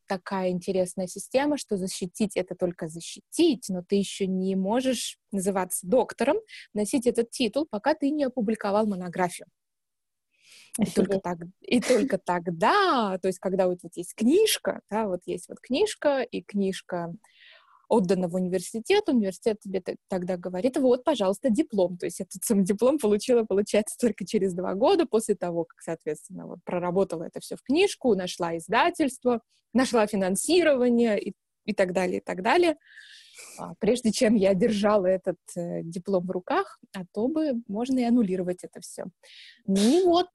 Такая 0.07 0.49
интересная 0.51 1.07
система, 1.07 1.57
что 1.57 1.77
защитить 1.77 2.37
это 2.37 2.55
только 2.55 2.87
защитить, 2.87 3.65
но 3.69 3.81
ты 3.81 3.95
еще 3.95 4.27
не 4.27 4.55
можешь 4.55 5.17
называться 5.31 5.87
доктором, 5.87 6.37
носить 6.73 7.07
этот 7.07 7.31
титул, 7.31 7.65
пока 7.69 7.95
ты 7.95 8.11
не 8.11 8.25
опубликовал 8.25 8.85
монографию. 8.85 9.47
И 10.79 10.85
только, 10.85 11.19
так, 11.19 11.37
и 11.61 11.79
только 11.79 12.17
тогда, 12.17 13.19
то 13.21 13.27
есть 13.27 13.37
когда 13.37 13.67
вот, 13.67 13.79
вот 13.83 13.91
есть 13.95 14.15
книжка, 14.15 14.81
да, 14.89 15.07
вот 15.07 15.21
есть 15.25 15.47
вот 15.47 15.59
книжка, 15.59 16.21
и 16.21 16.41
книжка 16.41 17.13
отдано 17.87 18.27
в 18.27 18.35
университет, 18.35 19.07
университет 19.07 19.59
тебе 19.59 19.83
тогда 20.07 20.35
говорит, 20.35 20.77
вот, 20.77 21.03
пожалуйста, 21.03 21.51
диплом. 21.51 21.97
То 21.97 22.07
есть 22.07 22.19
я 22.19 22.25
тут 22.25 22.43
сам 22.43 22.63
диплом 22.63 22.97
получила, 22.97 23.43
получается, 23.43 23.97
только 23.99 24.25
через 24.25 24.53
два 24.53 24.73
года 24.73 25.05
после 25.05 25.35
того, 25.35 25.65
как, 25.65 25.79
соответственно, 25.81 26.47
вот 26.47 26.59
проработала 26.63 27.23
это 27.23 27.39
все 27.39 27.55
в 27.55 27.61
книжку, 27.61 28.15
нашла 28.15 28.57
издательство, 28.57 29.41
нашла 29.73 30.07
финансирование 30.07 31.21
и, 31.21 31.33
и 31.65 31.73
так 31.73 31.93
далее, 31.93 32.17
и 32.17 32.23
так 32.23 32.41
далее. 32.41 32.77
А, 33.59 33.75
прежде 33.79 34.11
чем 34.11 34.35
я 34.35 34.53
держала 34.53 35.05
этот 35.05 35.37
э, 35.55 35.81
диплом 35.83 36.25
в 36.25 36.31
руках, 36.31 36.79
а 36.95 37.03
то 37.13 37.27
бы 37.27 37.61
можно 37.67 37.99
и 37.99 38.03
аннулировать 38.03 38.63
это 38.63 38.79
все. 38.81 39.05
Ну 39.65 39.75
и 39.75 40.03
вот, 40.03 40.29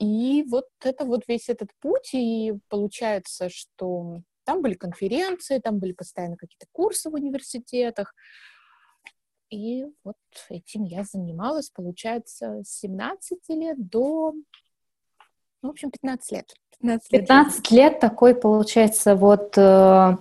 и 0.00 0.44
вот 0.48 0.66
это 0.82 1.04
вот 1.04 1.28
весь 1.28 1.50
этот 1.50 1.68
путь, 1.78 2.14
и 2.14 2.54
получается, 2.68 3.50
что 3.50 4.22
там 4.44 4.62
были 4.62 4.74
конференции, 4.74 5.58
там 5.58 5.78
были 5.78 5.92
постоянно 5.92 6.36
какие-то 6.36 6.66
курсы 6.72 7.10
в 7.10 7.14
университетах, 7.14 8.14
и 9.50 9.84
вот 10.02 10.16
этим 10.48 10.84
я 10.84 11.04
занималась, 11.04 11.70
получается, 11.70 12.62
с 12.64 12.80
17 12.80 13.40
лет 13.50 13.88
до, 13.90 14.32
ну, 15.62 15.68
в 15.68 15.72
общем, 15.72 15.90
15 15.90 16.32
лет. 16.32 16.54
15 16.80 17.12
лет, 17.12 17.20
15 17.20 17.70
лет 17.70 18.00
такой, 18.00 18.34
получается, 18.34 19.16
вот 19.16 19.58
э, 19.58 20.16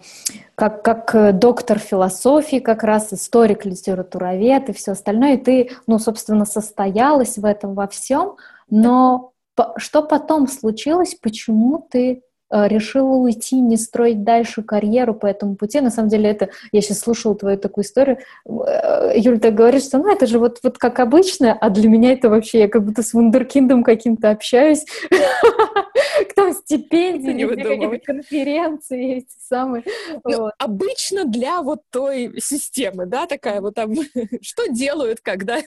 как, 0.56 0.84
как 0.84 1.40
доктор 1.40 1.80
философии, 1.80 2.60
как 2.60 2.84
раз 2.84 3.14
историк, 3.14 3.66
литературовед 3.66 4.68
и 4.68 4.74
все 4.74 4.92
остальное. 4.92 5.36
И 5.36 5.42
ты, 5.42 5.72
ну, 5.88 6.00
собственно, 6.00 6.44
состоялась 6.44 7.38
в 7.38 7.46
этом 7.46 7.76
во 7.76 7.88
всем, 7.88 8.36
но 8.70 9.32
что 9.78 10.04
потом 10.04 10.48
случилось, 10.48 11.16
почему 11.16 11.88
ты 11.90 12.24
Э, 12.52 12.68
решила 12.68 13.16
уйти, 13.16 13.60
не 13.62 13.78
строить 13.78 14.24
дальше 14.24 14.64
карьеру 14.64 15.14
по 15.14 15.28
этому 15.28 15.56
пути. 15.56 15.82
На 15.82 15.92
самом 15.92 16.10
деле 16.10 16.32
это, 16.32 16.50
я 16.72 16.82
сейчас 16.82 17.00
слушала 17.00 17.36
твою 17.36 17.60
такую 17.60 17.86
историю, 17.86 18.18
э, 18.48 19.14
Юль 19.18 19.40
так 19.40 19.54
говорит, 19.54 19.84
что 19.84 20.00
ну 20.00 20.12
это 20.12 20.26
же 20.26 20.40
вот, 20.40 20.58
вот 20.64 20.80
как 20.80 21.00
обычно, 21.00 21.54
а 21.54 21.70
для 21.70 21.88
меня 21.88 22.12
это 22.14 22.28
вообще, 22.28 22.62
я 22.62 22.68
как 22.68 22.84
будто 22.84 23.04
с 23.04 23.14
вундеркиндом 23.14 23.84
каким-то 23.84 24.32
общаюсь, 24.32 24.84
там 26.36 26.54
стипендии, 26.54 28.00
конференции, 28.00 29.18
эти 29.18 29.36
самые. 29.48 29.84
Ну, 30.24 30.50
обычно 30.58 31.26
для 31.26 31.62
вот 31.62 31.82
той 31.92 32.34
системы, 32.40 33.06
да, 33.06 33.28
такая 33.28 33.62
вот 33.62 33.76
там, 33.76 33.94
что 34.42 34.68
делают, 34.70 35.20
когда, 35.22 35.60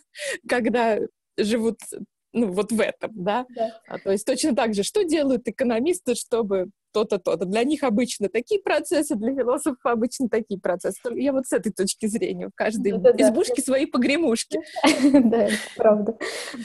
когда 0.48 0.98
живут 1.36 1.78
ну, 2.32 2.52
вот 2.52 2.72
в 2.72 2.80
этом, 2.80 3.10
да? 3.14 3.46
да. 3.54 3.80
А, 3.86 3.98
то 3.98 4.10
есть 4.10 4.26
точно 4.26 4.54
так 4.54 4.74
же, 4.74 4.82
что 4.82 5.04
делают 5.04 5.46
экономисты, 5.46 6.14
чтобы 6.14 6.70
то-то, 6.92 7.18
то-то. 7.18 7.44
Для 7.44 7.64
них 7.64 7.82
обычно 7.82 8.28
такие 8.28 8.60
процессы, 8.60 9.14
для 9.14 9.34
философов 9.34 9.84
обычно 9.84 10.28
такие 10.28 10.60
процессы. 10.60 10.98
Я 11.14 11.32
вот 11.32 11.46
с 11.46 11.52
этой 11.52 11.72
точки 11.72 12.06
зрения. 12.06 12.48
В 12.48 12.54
каждой 12.54 12.92
да, 12.92 13.10
избушке 13.10 13.56
да. 13.56 13.62
свои 13.62 13.86
погремушки. 13.86 14.60
Да, 15.12 15.48
правда. 15.76 16.16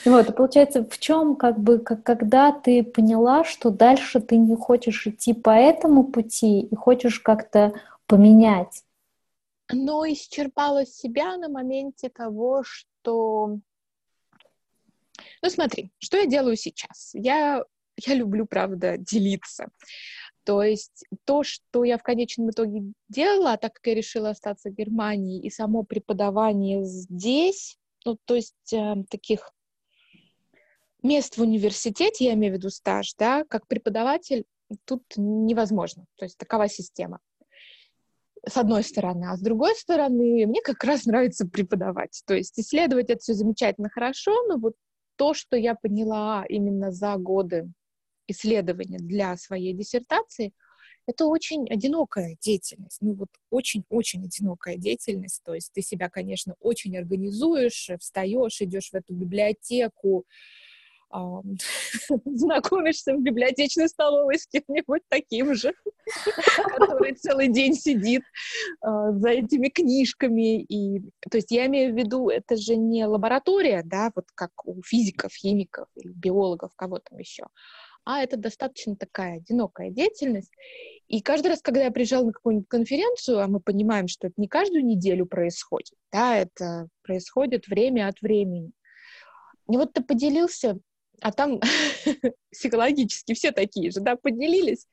Вот, 0.06 0.36
получается, 0.36 0.84
в 0.84 0.98
чем, 1.00 1.36
как 1.36 1.60
бы, 1.60 1.80
когда 1.80 2.52
ты 2.52 2.84
поняла, 2.84 3.44
что 3.44 3.70
дальше 3.70 4.20
ты 4.20 4.38
не 4.38 4.56
хочешь 4.56 5.08
идти 5.08 5.34
по 5.34 5.52
этому 5.52 6.04
пути 6.06 6.62
и 6.62 6.76
хочешь 6.76 7.20
как-то 7.20 7.74
поменять? 8.08 8.84
Но 9.72 10.06
исчерпала 10.06 10.86
себя 10.86 11.38
на 11.38 11.50
моменте 11.50 12.10
того, 12.10 12.64
что 12.64 13.60
ну 15.42 15.50
смотри, 15.50 15.92
что 16.00 16.18
я 16.18 16.26
делаю 16.26 16.56
сейчас? 16.56 17.12
Я, 17.14 17.64
я 17.98 18.14
люблю, 18.14 18.46
правда, 18.46 18.98
делиться. 18.98 19.68
То 20.44 20.64
есть 20.64 21.06
то, 21.26 21.44
что 21.44 21.84
я 21.84 21.98
в 21.98 22.04
конечном 22.04 22.52
итоге 22.52 22.94
делала, 23.10 23.58
так 23.58 23.74
как 23.74 23.88
я 23.88 23.96
решила 23.96 24.30
остаться 24.30 24.70
в 24.70 24.74
Германии, 24.76 25.42
и 25.42 25.50
само 25.50 25.84
преподавание 25.84 26.86
здесь, 26.86 27.78
ну, 28.06 28.18
то 28.24 28.36
есть 28.36 28.74
э, 28.74 28.96
таких 29.10 29.52
мест 31.04 31.38
в 31.38 31.42
университете, 31.42 32.26
я 32.26 32.34
имею 32.34 32.54
в 32.54 32.58
виду 32.58 32.70
стаж, 32.70 33.14
да, 33.16 33.44
как 33.44 33.68
преподаватель, 33.68 34.46
тут 34.86 35.04
невозможно. 35.18 36.06
То 36.16 36.26
есть 36.26 36.38
такова 36.38 36.70
система 36.70 37.20
с 38.48 38.58
одной 38.58 38.84
стороны, 38.84 39.26
а 39.26 39.36
с 39.36 39.42
другой 39.42 39.76
стороны, 39.76 40.46
мне 40.46 40.62
как 40.62 40.84
раз 40.84 41.06
нравится 41.06 41.48
преподавать. 41.48 42.22
То 42.26 42.34
есть 42.36 42.58
исследовать 42.60 43.10
это 43.10 43.20
все 43.20 43.34
замечательно 43.34 43.90
хорошо, 43.90 44.32
но 44.48 44.58
вот 44.58 44.76
то, 45.18 45.34
что 45.34 45.58
я 45.58 45.76
поняла 45.76 46.46
именно 46.48 46.92
за 46.92 47.16
годы 47.18 47.72
исследования 48.28 49.00
для 49.00 49.36
своей 49.38 49.74
диссертации, 49.74 50.54
это 51.08 51.26
очень 51.26 51.68
одинокая 51.70 52.38
деятельность, 52.42 52.98
ну 53.02 53.14
вот 53.14 53.30
очень-очень 53.50 54.26
одинокая 54.26 54.76
деятельность, 54.76 55.42
то 55.44 55.54
есть 55.54 55.72
ты 55.74 55.82
себя, 55.82 56.10
конечно, 56.10 56.56
очень 56.60 56.98
организуешь, 56.98 57.90
встаешь, 58.00 58.62
идешь 58.62 58.90
в 58.90 58.96
эту 58.96 59.14
библиотеку, 59.14 60.26
знакомишься 62.26 63.14
в 63.14 63.22
библиотечной 63.22 63.88
столовой 63.90 64.38
с 64.38 64.48
кем-нибудь 64.48 65.02
таким 65.10 65.56
же, 65.56 65.74
который 66.78 67.14
целый 67.16 67.48
день 67.48 67.74
сидит 67.74 68.24
а, 68.82 69.12
за 69.14 69.30
этими 69.30 69.70
книжками. 69.70 70.62
И, 70.64 71.00
то 71.30 71.38
есть 71.38 71.52
я 71.52 71.68
имею 71.68 71.94
в 71.94 71.98
виду, 71.98 72.30
это 72.30 72.56
же 72.58 72.76
не 72.76 73.06
лаборатория, 73.06 73.82
да, 73.84 74.12
вот 74.16 74.26
как 74.36 74.52
у 74.66 74.82
физиков, 74.84 75.34
химиков 75.34 75.88
биологов, 75.96 76.72
кого 76.76 77.00
там 77.00 77.20
еще, 77.20 77.46
а 78.06 78.22
это 78.22 78.38
достаточно 78.38 78.96
такая 78.96 79.38
одинокая 79.38 79.90
деятельность. 79.90 80.54
И 81.08 81.22
каждый 81.22 81.48
раз, 81.50 81.62
когда 81.62 81.84
я 81.84 81.92
приезжала 81.92 82.28
на 82.28 82.32
какую-нибудь 82.32 82.70
конференцию, 82.70 83.42
а 83.42 83.48
мы 83.48 83.60
понимаем, 83.60 84.08
что 84.08 84.28
это 84.28 84.36
не 84.38 84.48
каждую 84.48 84.86
неделю 84.86 85.26
происходит, 85.26 85.94
да, 86.12 86.38
это 86.38 86.88
происходит 87.04 87.68
время 87.68 88.08
от 88.08 88.22
времени. 88.22 88.72
И 89.70 89.76
вот 89.76 89.92
ты 89.92 90.02
поделился 90.02 90.80
а 91.22 91.32
там 91.32 91.60
психологически 92.52 93.34
все 93.34 93.52
такие 93.52 93.92
же, 93.92 94.00
да, 94.00 94.16
поделились, 94.16 94.88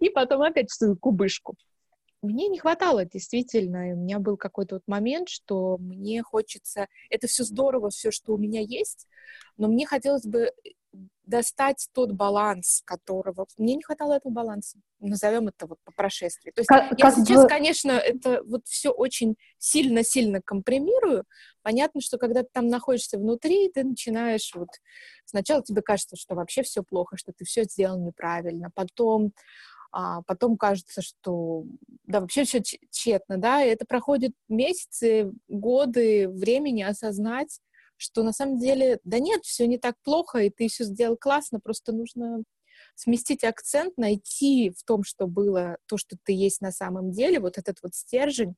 и 0.00 0.10
потом 0.10 0.42
опять 0.42 0.70
в 0.70 0.74
свою 0.74 0.96
кубышку. 0.96 1.56
Мне 2.22 2.48
не 2.48 2.58
хватало, 2.58 3.06
действительно, 3.06 3.94
у 3.94 3.96
меня 3.96 4.18
был 4.18 4.36
какой-то 4.36 4.76
вот 4.76 4.82
момент, 4.86 5.30
что 5.30 5.78
мне 5.78 6.22
хочется, 6.22 6.86
это 7.08 7.26
все 7.26 7.44
здорово, 7.44 7.88
все, 7.88 8.10
что 8.10 8.34
у 8.34 8.38
меня 8.38 8.60
есть, 8.60 9.06
но 9.56 9.68
мне 9.68 9.86
хотелось 9.86 10.26
бы 10.26 10.52
достать 11.30 11.88
тот 11.92 12.12
баланс, 12.12 12.82
которого... 12.84 13.46
Мне 13.56 13.76
не 13.76 13.82
хватало 13.82 14.14
этого 14.14 14.32
баланса. 14.32 14.78
Назовем 14.98 15.48
это 15.48 15.66
вот 15.66 15.78
по 15.84 15.92
прошествии. 15.92 16.50
То 16.50 16.60
есть 16.60 16.68
как, 16.68 16.90
я 16.98 17.10
как 17.10 17.14
сейчас, 17.14 17.42
бы... 17.42 17.48
конечно, 17.48 17.92
это 17.92 18.42
вот 18.44 18.66
все 18.66 18.90
очень 18.90 19.36
сильно-сильно 19.58 20.42
компримирую. 20.42 21.24
Понятно, 21.62 22.00
что 22.00 22.18
когда 22.18 22.42
ты 22.42 22.48
там 22.52 22.66
находишься 22.66 23.18
внутри, 23.18 23.70
ты 23.70 23.84
начинаешь 23.84 24.52
вот... 24.54 24.68
Сначала 25.24 25.62
тебе 25.62 25.80
кажется, 25.80 26.16
что 26.16 26.34
вообще 26.34 26.62
все 26.62 26.82
плохо, 26.82 27.16
что 27.16 27.32
ты 27.32 27.44
все 27.44 27.64
сделал 27.64 27.98
неправильно. 27.98 28.70
Потом 28.74 29.32
а 29.92 30.22
потом 30.22 30.56
кажется, 30.56 31.02
что 31.02 31.64
да, 32.04 32.20
вообще 32.20 32.44
все 32.44 32.62
тщетно, 32.62 33.38
да, 33.38 33.64
и 33.64 33.70
это 33.70 33.84
проходит 33.84 34.32
месяцы, 34.48 35.32
годы 35.48 36.28
времени 36.28 36.82
осознать, 36.82 37.60
что 38.00 38.22
на 38.22 38.32
самом 38.32 38.58
деле, 38.58 38.98
да 39.04 39.18
нет, 39.18 39.44
все 39.44 39.66
не 39.66 39.78
так 39.78 39.96
плохо, 40.02 40.38
и 40.38 40.50
ты 40.50 40.68
все 40.68 40.84
сделал 40.84 41.16
классно, 41.16 41.60
просто 41.60 41.92
нужно 41.92 42.42
сместить 42.94 43.44
акцент, 43.44 43.98
найти 43.98 44.72
в 44.76 44.82
том, 44.84 45.04
что 45.04 45.26
было, 45.26 45.76
то, 45.86 45.98
что 45.98 46.16
ты 46.24 46.32
есть 46.32 46.60
на 46.60 46.72
самом 46.72 47.10
деле, 47.10 47.38
вот 47.40 47.58
этот 47.58 47.78
вот 47.82 47.94
стержень, 47.94 48.54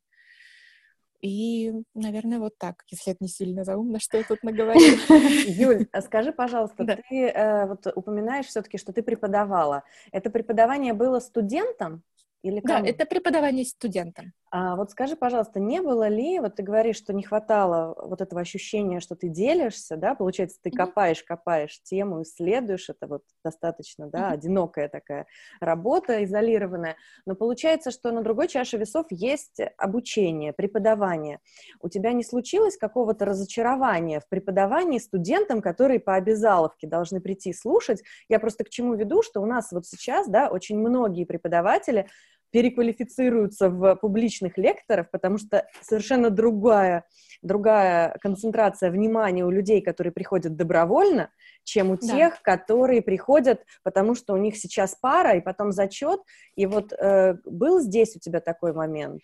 и, 1.22 1.72
наверное, 1.94 2.40
вот 2.40 2.58
так, 2.58 2.82
если 2.88 3.12
это 3.12 3.22
не 3.22 3.28
сильно 3.28 3.62
заумно, 3.62 4.00
что 4.00 4.18
я 4.18 4.24
тут 4.24 4.42
наговорила. 4.42 4.98
Юль, 5.46 5.86
а 5.92 6.02
скажи, 6.02 6.32
пожалуйста, 6.32 6.82
да. 6.82 6.98
ты 7.08 7.28
э, 7.28 7.66
вот 7.66 7.86
упоминаешь 7.94 8.46
все-таки, 8.46 8.76
что 8.76 8.92
ты 8.92 9.04
преподавала. 9.04 9.84
Это 10.10 10.30
преподавание 10.30 10.94
было 10.94 11.20
студентам? 11.20 12.02
Или 12.42 12.60
да, 12.64 12.80
это 12.80 13.06
преподавание 13.06 13.64
студентам. 13.64 14.32
А 14.54 14.76
вот 14.76 14.90
скажи, 14.90 15.16
пожалуйста, 15.16 15.60
не 15.60 15.80
было 15.80 16.08
ли, 16.08 16.38
вот 16.38 16.56
ты 16.56 16.62
говоришь, 16.62 16.96
что 16.98 17.14
не 17.14 17.22
хватало 17.22 17.94
вот 17.98 18.20
этого 18.20 18.42
ощущения, 18.42 19.00
что 19.00 19.16
ты 19.16 19.28
делишься, 19.30 19.96
да, 19.96 20.14
получается, 20.14 20.58
ты 20.62 20.70
копаешь, 20.70 21.22
копаешь 21.22 21.80
тему, 21.82 22.20
исследуешь, 22.20 22.90
это 22.90 23.06
вот 23.06 23.22
достаточно, 23.42 24.08
да, 24.08 24.28
одинокая 24.28 24.90
такая 24.90 25.26
работа, 25.60 26.22
изолированная, 26.24 26.96
но 27.24 27.34
получается, 27.34 27.90
что 27.90 28.12
на 28.12 28.22
другой 28.22 28.46
чаше 28.46 28.76
весов 28.76 29.06
есть 29.08 29.58
обучение, 29.78 30.52
преподавание. 30.52 31.40
У 31.80 31.88
тебя 31.88 32.12
не 32.12 32.22
случилось 32.22 32.76
какого-то 32.76 33.24
разочарования 33.24 34.20
в 34.20 34.28
преподавании 34.28 34.98
студентам, 34.98 35.62
которые 35.62 35.98
по 35.98 36.14
обязаловке 36.14 36.86
должны 36.86 37.22
прийти 37.22 37.54
слушать? 37.54 38.02
Я 38.28 38.38
просто 38.38 38.64
к 38.64 38.68
чему 38.68 38.96
веду, 38.96 39.22
что 39.22 39.40
у 39.40 39.46
нас 39.46 39.72
вот 39.72 39.86
сейчас, 39.86 40.28
да, 40.28 40.50
очень 40.50 40.78
многие 40.78 41.24
преподаватели 41.24 42.06
переквалифицируются 42.52 43.68
в 43.68 43.96
публичных 43.96 44.56
лекторов, 44.58 45.10
потому 45.10 45.38
что 45.38 45.66
совершенно 45.82 46.30
другая, 46.30 47.04
другая 47.42 48.16
концентрация 48.20 48.90
внимания 48.90 49.44
у 49.44 49.50
людей, 49.50 49.82
которые 49.82 50.12
приходят 50.12 50.54
добровольно, 50.54 51.30
чем 51.64 51.90
у 51.90 51.96
да. 51.96 52.06
тех, 52.06 52.42
которые 52.42 53.02
приходят, 53.02 53.64
потому 53.82 54.14
что 54.14 54.34
у 54.34 54.36
них 54.36 54.56
сейчас 54.56 54.94
пара 54.94 55.36
и 55.36 55.40
потом 55.40 55.72
зачет. 55.72 56.20
И 56.54 56.66
вот 56.66 56.92
э, 56.92 57.34
был 57.44 57.80
здесь 57.80 58.14
у 58.16 58.20
тебя 58.20 58.40
такой 58.40 58.72
момент? 58.72 59.20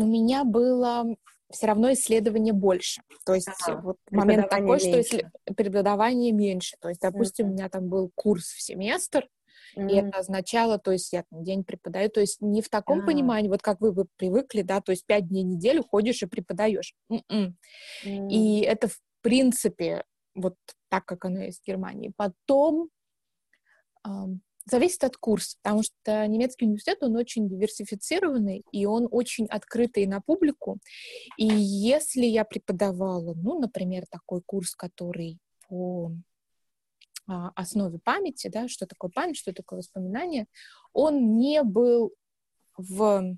у 0.00 0.04
меня 0.04 0.44
было 0.44 1.14
все 1.50 1.66
равно 1.66 1.92
исследование 1.92 2.52
больше. 2.52 3.02
То 3.24 3.34
есть 3.34 3.48
ага, 3.66 3.80
вот 3.82 3.96
момент 4.10 4.48
такой, 4.48 4.78
меньше. 4.78 4.86
что 4.86 4.96
если 4.96 5.30
преподавание 5.56 6.32
меньше. 6.32 6.76
То 6.80 6.88
есть, 6.88 7.00
допустим, 7.00 7.46
mm-hmm. 7.46 7.50
у 7.50 7.52
меня 7.52 7.68
там 7.68 7.88
был 7.88 8.10
курс 8.14 8.44
в 8.44 8.62
семестр, 8.62 9.28
mm-hmm. 9.76 9.90
и 9.90 9.94
это 9.96 10.18
означало, 10.18 10.78
то 10.78 10.92
есть 10.92 11.12
я 11.12 11.24
там 11.30 11.44
день 11.44 11.64
преподаю, 11.64 12.10
то 12.10 12.20
есть 12.20 12.40
не 12.40 12.62
в 12.62 12.68
таком 12.68 13.00
ah. 13.00 13.06
понимании, 13.06 13.48
вот 13.48 13.62
как 13.62 13.80
вы, 13.80 13.92
вы 13.92 14.06
привыкли, 14.16 14.62
да, 14.62 14.80
то 14.80 14.92
есть 14.92 15.06
пять 15.06 15.28
дней 15.28 15.44
в 15.44 15.48
неделю 15.48 15.82
ходишь 15.82 16.22
и 16.22 16.26
преподаешь. 16.26 16.94
Mm-mm. 17.10 17.54
Mm-hmm. 18.04 18.28
И 18.28 18.60
это 18.60 18.88
в 18.88 18.98
принципе 19.22 20.04
вот 20.34 20.54
так, 20.88 21.04
как 21.04 21.24
оно 21.24 21.40
есть 21.42 21.62
в 21.62 21.66
Германии. 21.66 22.12
Потом 22.16 22.88
эм, 24.06 24.42
Зависит 24.66 25.02
от 25.04 25.16
курса, 25.16 25.56
потому 25.62 25.82
что 25.82 26.26
немецкий 26.26 26.66
университет, 26.66 26.98
он 27.02 27.16
очень 27.16 27.48
диверсифицированный, 27.48 28.62
и 28.72 28.86
он 28.86 29.08
очень 29.10 29.46
открытый 29.46 30.06
на 30.06 30.20
публику. 30.20 30.78
И 31.38 31.46
если 31.46 32.24
я 32.24 32.44
преподавала, 32.44 33.34
ну, 33.34 33.58
например, 33.58 34.04
такой 34.08 34.42
курс, 34.44 34.74
который 34.74 35.38
по 35.68 36.06
а, 36.06 36.10
основе 37.54 37.98
памяти, 37.98 38.48
да, 38.48 38.68
что 38.68 38.86
такое 38.86 39.10
память, 39.10 39.36
что 39.36 39.52
такое 39.52 39.78
воспоминание, 39.78 40.46
он 40.92 41.36
не 41.36 41.62
был 41.62 42.12
в, 42.76 43.36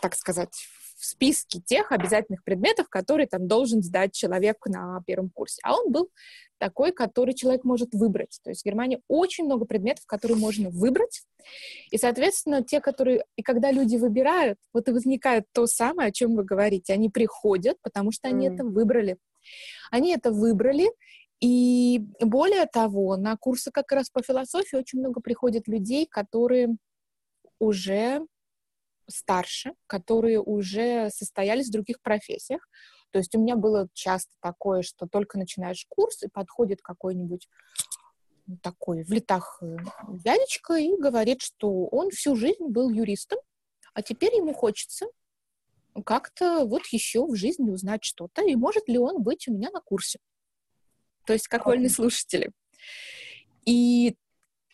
так 0.00 0.14
сказать, 0.14 0.54
в 1.00 1.04
списке 1.04 1.60
тех 1.60 1.92
обязательных 1.92 2.44
предметов, 2.44 2.88
которые 2.90 3.26
там 3.26 3.48
должен 3.48 3.82
сдать 3.82 4.12
человек 4.12 4.58
на 4.66 5.02
первом 5.06 5.30
курсе. 5.30 5.60
А 5.64 5.74
он 5.74 5.90
был 5.90 6.10
такой, 6.58 6.92
который 6.92 7.32
человек 7.32 7.64
может 7.64 7.94
выбрать. 7.94 8.38
То 8.44 8.50
есть 8.50 8.62
в 8.62 8.66
Германии 8.66 9.00
очень 9.08 9.44
много 9.44 9.64
предметов, 9.64 10.04
которые 10.04 10.36
можно 10.36 10.68
выбрать. 10.68 11.22
И, 11.90 11.96
соответственно, 11.96 12.62
те, 12.62 12.82
которые... 12.82 13.24
И 13.36 13.42
когда 13.42 13.72
люди 13.72 13.96
выбирают, 13.96 14.58
вот 14.74 14.88
и 14.88 14.92
возникает 14.92 15.46
то 15.52 15.66
самое, 15.66 16.10
о 16.10 16.12
чем 16.12 16.36
вы 16.36 16.44
говорите. 16.44 16.92
Они 16.92 17.08
приходят, 17.08 17.78
потому 17.80 18.12
что 18.12 18.28
они 18.28 18.46
mm. 18.46 18.54
это 18.54 18.64
выбрали. 18.64 19.16
Они 19.90 20.12
это 20.14 20.30
выбрали, 20.30 20.90
и 21.40 22.00
более 22.20 22.66
того, 22.66 23.16
на 23.16 23.36
курсы 23.36 23.70
как 23.70 23.90
раз 23.92 24.10
по 24.10 24.22
философии 24.22 24.76
очень 24.76 24.98
много 24.98 25.20
приходит 25.20 25.68
людей, 25.68 26.06
которые 26.06 26.76
уже 27.58 28.26
старше, 29.08 29.72
которые 29.86 30.40
уже 30.40 31.10
состоялись 31.10 31.68
в 31.68 31.72
других 31.72 32.00
профессиях. 32.02 32.68
То 33.10 33.18
есть 33.18 33.34
у 33.34 33.40
меня 33.40 33.56
было 33.56 33.88
часто 33.92 34.32
такое, 34.40 34.82
что 34.82 35.06
только 35.06 35.38
начинаешь 35.38 35.86
курс, 35.88 36.22
и 36.22 36.28
подходит 36.28 36.80
какой-нибудь 36.82 37.48
такой 38.62 39.04
в 39.04 39.10
летах 39.10 39.58
э, 39.62 39.76
дядечка 40.08 40.74
и 40.74 40.96
говорит, 40.96 41.40
что 41.40 41.86
он 41.86 42.10
всю 42.10 42.36
жизнь 42.36 42.66
был 42.66 42.90
юристом, 42.90 43.38
а 43.94 44.02
теперь 44.02 44.34
ему 44.34 44.52
хочется 44.54 45.06
как-то 46.04 46.64
вот 46.64 46.86
еще 46.86 47.26
в 47.26 47.34
жизни 47.34 47.70
узнать 47.70 48.04
что-то, 48.04 48.42
и 48.42 48.54
может 48.56 48.88
ли 48.88 48.98
он 48.98 49.22
быть 49.22 49.48
у 49.48 49.52
меня 49.52 49.70
на 49.70 49.80
курсе. 49.80 50.18
То 51.30 51.34
есть 51.34 51.46
как 51.46 51.66
вольный 51.66 51.88
слушатель. 51.88 52.50
И 53.64 54.16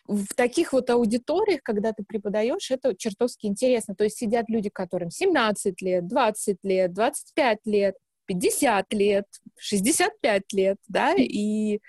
в 0.07 0.33
таких 0.33 0.73
вот 0.73 0.89
аудиториях, 0.89 1.61
когда 1.61 1.93
ты 1.93 2.03
преподаешь, 2.03 2.71
это 2.71 2.95
чертовски 2.95 3.45
интересно. 3.45 3.93
То 3.93 4.05
есть 4.05 4.17
сидят 4.17 4.49
люди, 4.49 4.71
которым 4.71 5.11
17 5.11 5.79
лет, 5.83 6.07
20 6.07 6.57
лет, 6.63 6.93
25 6.93 7.59
лет, 7.65 7.95
50 8.25 8.91
лет, 8.93 9.27
65 9.59 10.53
лет, 10.53 10.77
да, 10.87 11.13
и, 11.13 11.79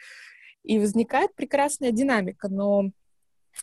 и 0.65 0.79
возникает 0.79 1.35
прекрасная 1.35 1.91
динамика. 1.91 2.51
Но 2.51 2.91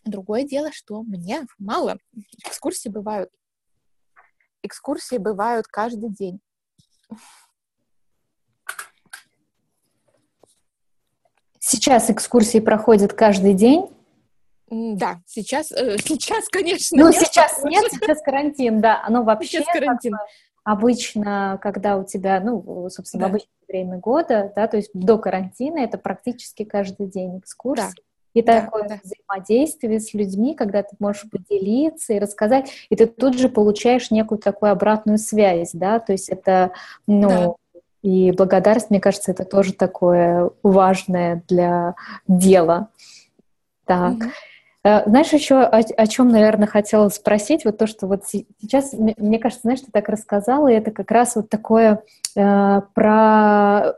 другое 0.06 0.44
дело, 0.44 0.72
что 0.72 1.04
мне 1.04 1.46
мало. 1.60 2.00
Экскурсии 2.48 2.90
бывают. 2.90 3.30
Экскурсии 4.64 5.18
бывают 5.18 5.68
каждый 5.68 6.10
день. 6.10 6.40
Сейчас 11.68 12.12
экскурсии 12.12 12.60
проходят 12.60 13.14
каждый 13.14 13.56
день? 13.56 13.88
Да, 14.70 15.22
сейчас, 15.26 15.72
э, 15.72 15.98
сейчас, 16.06 16.48
конечно. 16.48 16.96
Ну, 16.96 17.08
нет, 17.10 17.16
сейчас 17.16 17.64
нет, 17.64 17.92
сейчас 17.92 18.22
карантин, 18.22 18.82
да. 18.82 19.02
Оно 19.04 19.24
вообще 19.24 19.64
сейчас 19.64 19.66
карантин. 19.74 20.14
Обычно, 20.64 21.60
когда 21.64 21.98
у 21.98 22.04
тебя, 22.04 22.40
ну, 22.40 22.88
собственно, 22.90 23.22
да. 23.22 23.30
обычное 23.30 23.50
время 23.68 23.98
года, 23.98 24.54
да, 24.56 24.68
то 24.68 24.78
есть 24.78 24.92
до 24.94 25.18
карантина, 25.18 25.80
это 25.80 25.98
практически 25.98 26.66
каждый 26.66 27.08
день 27.08 27.40
экскурсии. 27.40 27.82
Да. 27.82 27.92
И 28.36 28.44
да, 28.44 28.62
такое 28.62 28.88
да. 28.88 29.00
взаимодействие 29.04 30.00
с 30.00 30.14
людьми, 30.14 30.54
когда 30.54 30.84
ты 30.84 30.96
можешь 31.00 31.28
поделиться 31.32 32.14
и 32.14 32.20
рассказать, 32.20 32.70
и 32.92 32.96
ты 32.96 33.08
тут 33.08 33.40
же 33.40 33.50
получаешь 33.50 34.12
некую 34.12 34.38
такую 34.38 34.72
обратную 34.72 35.18
связь, 35.18 35.72
да, 35.74 36.00
то 36.00 36.12
есть 36.12 36.30
это, 36.30 36.74
ну, 37.08 37.30
да. 37.30 37.56
И 38.06 38.32
благодарность, 38.32 38.92
мне 38.92 39.00
кажется, 39.00 39.32
это 39.32 39.46
тоже 39.46 39.74
такое 39.74 40.52
важное 40.62 41.42
для 41.48 41.96
дела. 42.28 42.90
Так. 43.86 44.14
Mm-hmm. 44.84 45.04
Знаешь, 45.08 45.34
еще 45.34 45.56
о, 45.56 45.80
о 45.80 46.06
чем, 46.06 46.30
наверное, 46.30 46.68
хотела 46.68 47.10
спросить, 47.10 47.66
вот 47.66 47.80
то, 47.80 47.88
что 47.88 48.06
вот 48.06 48.26
сейчас, 48.28 48.94
мне 48.94 49.40
кажется, 49.40 49.64
знаешь, 49.64 49.82
ты 49.82 49.88
так 49.92 50.08
рассказала, 50.08 50.68
и 50.68 50.76
это 50.76 50.92
как 50.92 51.10
раз 51.10 51.36
вот 51.36 51.50
такое 51.50 52.04
э, 52.36 52.82
про 52.94 53.96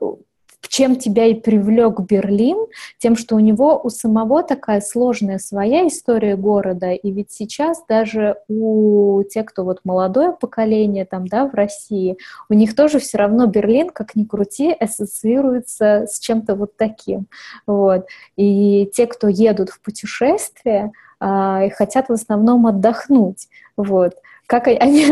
чем 0.67 0.95
тебя 0.95 1.25
и 1.25 1.33
привлек 1.33 1.99
Берлин, 2.01 2.67
тем, 2.97 3.15
что 3.15 3.35
у 3.35 3.39
него 3.39 3.79
у 3.83 3.89
самого 3.89 4.43
такая 4.43 4.81
сложная 4.81 5.37
своя 5.37 5.87
история 5.87 6.35
города, 6.35 6.91
и 6.91 7.11
ведь 7.11 7.31
сейчас 7.31 7.83
даже 7.87 8.37
у 8.47 9.23
тех, 9.23 9.45
кто 9.45 9.63
вот 9.63 9.81
молодое 9.83 10.33
поколение 10.33 11.05
там, 11.05 11.27
да, 11.27 11.47
в 11.47 11.53
России, 11.53 12.17
у 12.49 12.53
них 12.53 12.75
тоже 12.75 12.99
все 12.99 13.17
равно 13.17 13.47
Берлин, 13.47 13.89
как 13.89 14.15
ни 14.15 14.23
крути, 14.23 14.71
ассоциируется 14.71 16.05
с 16.07 16.19
чем-то 16.19 16.55
вот 16.55 16.77
таким, 16.77 17.27
вот. 17.65 18.07
И 18.35 18.89
те, 18.93 19.07
кто 19.07 19.27
едут 19.27 19.69
в 19.69 19.81
путешествие, 19.81 20.91
а, 21.19 21.63
и 21.65 21.69
хотят 21.69 22.09
в 22.09 22.13
основном 22.13 22.67
отдохнуть, 22.67 23.47
вот 23.75 24.15
как 24.47 24.67
они, 24.79 25.05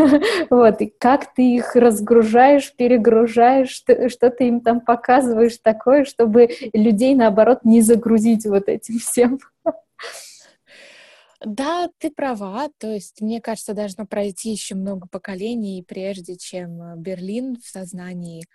вот, 0.50 0.80
и 0.80 0.86
как 0.86 1.34
ты 1.34 1.54
их 1.54 1.76
разгружаешь, 1.76 2.74
перегружаешь, 2.74 3.70
что, 3.70 4.08
что 4.08 4.30
ты 4.30 4.48
им 4.48 4.60
там 4.60 4.80
показываешь 4.80 5.58
такое, 5.58 6.04
чтобы 6.04 6.48
людей, 6.72 7.14
наоборот, 7.14 7.60
не 7.64 7.82
загрузить 7.82 8.46
вот 8.46 8.68
этим 8.68 8.98
всем. 8.98 9.38
Да, 11.44 11.90
ты 11.98 12.10
права. 12.10 12.70
То 12.78 12.88
есть, 12.88 13.20
мне 13.20 13.40
кажется, 13.40 13.74
должно 13.74 14.06
пройти 14.06 14.50
еще 14.50 14.74
много 14.74 15.06
поколений, 15.06 15.84
прежде 15.86 16.36
чем 16.36 16.82
э, 16.82 16.96
Берлин 16.96 17.56
в 17.60 17.66
сознании 17.66 18.46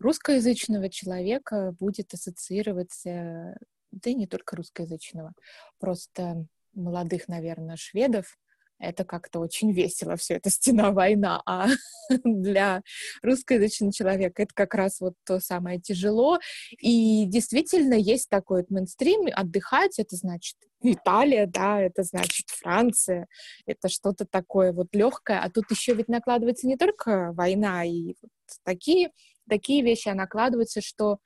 русскоязычного 0.00 0.90
человека 0.90 1.74
будет 1.78 2.12
ассоциироваться, 2.12 3.56
да 3.92 4.10
и 4.10 4.14
не 4.14 4.26
только 4.26 4.56
русскоязычного, 4.56 5.32
просто 5.78 6.46
молодых, 6.74 7.28
наверное, 7.28 7.76
шведов 7.76 8.36
это 8.78 9.04
как-то 9.04 9.40
очень 9.40 9.72
весело, 9.72 10.16
все 10.16 10.34
это 10.34 10.50
стена 10.50 10.90
война, 10.90 11.42
а 11.46 11.68
для 12.24 12.82
русскоязычного 13.22 13.92
человека 13.92 14.42
это 14.42 14.54
как 14.54 14.74
раз 14.74 15.00
вот 15.00 15.14
то 15.24 15.40
самое 15.40 15.80
тяжело. 15.80 16.38
И 16.80 17.24
действительно 17.26 17.94
есть 17.94 18.28
такой 18.28 18.60
вот 18.60 18.70
мейнстрим, 18.70 19.28
отдыхать, 19.32 19.98
это 19.98 20.16
значит 20.16 20.56
Италия, 20.82 21.46
да, 21.46 21.80
это 21.80 22.02
значит 22.02 22.46
Франция, 22.48 23.26
это 23.66 23.88
что-то 23.88 24.26
такое 24.26 24.72
вот 24.72 24.88
легкое, 24.92 25.40
а 25.40 25.50
тут 25.50 25.70
еще 25.70 25.94
ведь 25.94 26.08
накладывается 26.08 26.66
не 26.66 26.76
только 26.76 27.32
война, 27.32 27.84
и 27.84 28.14
вот 28.20 28.30
такие, 28.64 29.10
такие 29.48 29.82
вещи 29.82 30.08
накладываются, 30.10 30.82
что, 30.82 31.18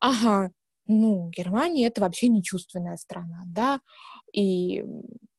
ага, 0.00 0.50
ну, 0.86 1.30
Германия 1.30 1.86
это 1.86 2.00
вообще 2.00 2.28
не 2.28 2.42
чувственная 2.42 2.96
страна, 2.96 3.42
да, 3.46 3.80
и 4.32 4.84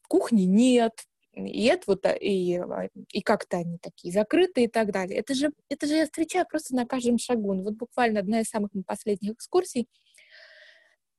кухни 0.07 0.43
нет, 0.43 0.93
и 1.33 1.65
это 1.65 1.83
вот, 1.87 2.05
а, 2.05 2.11
и, 2.11 2.55
а, 2.57 2.89
и 3.11 3.21
как-то 3.21 3.57
они 3.57 3.77
такие 3.77 4.13
закрытые 4.13 4.65
и 4.65 4.69
так 4.69 4.91
далее. 4.91 5.19
Это 5.19 5.33
же, 5.33 5.51
это 5.69 5.87
же 5.87 5.95
я 5.95 6.05
встречаю 6.05 6.45
просто 6.49 6.75
на 6.75 6.85
каждом 6.85 7.17
шагу. 7.17 7.53
Ну, 7.53 7.63
вот 7.63 7.75
буквально 7.75 8.19
одна 8.19 8.41
из 8.41 8.49
самых 8.49 8.71
последних 8.85 9.33
экскурсий. 9.33 9.87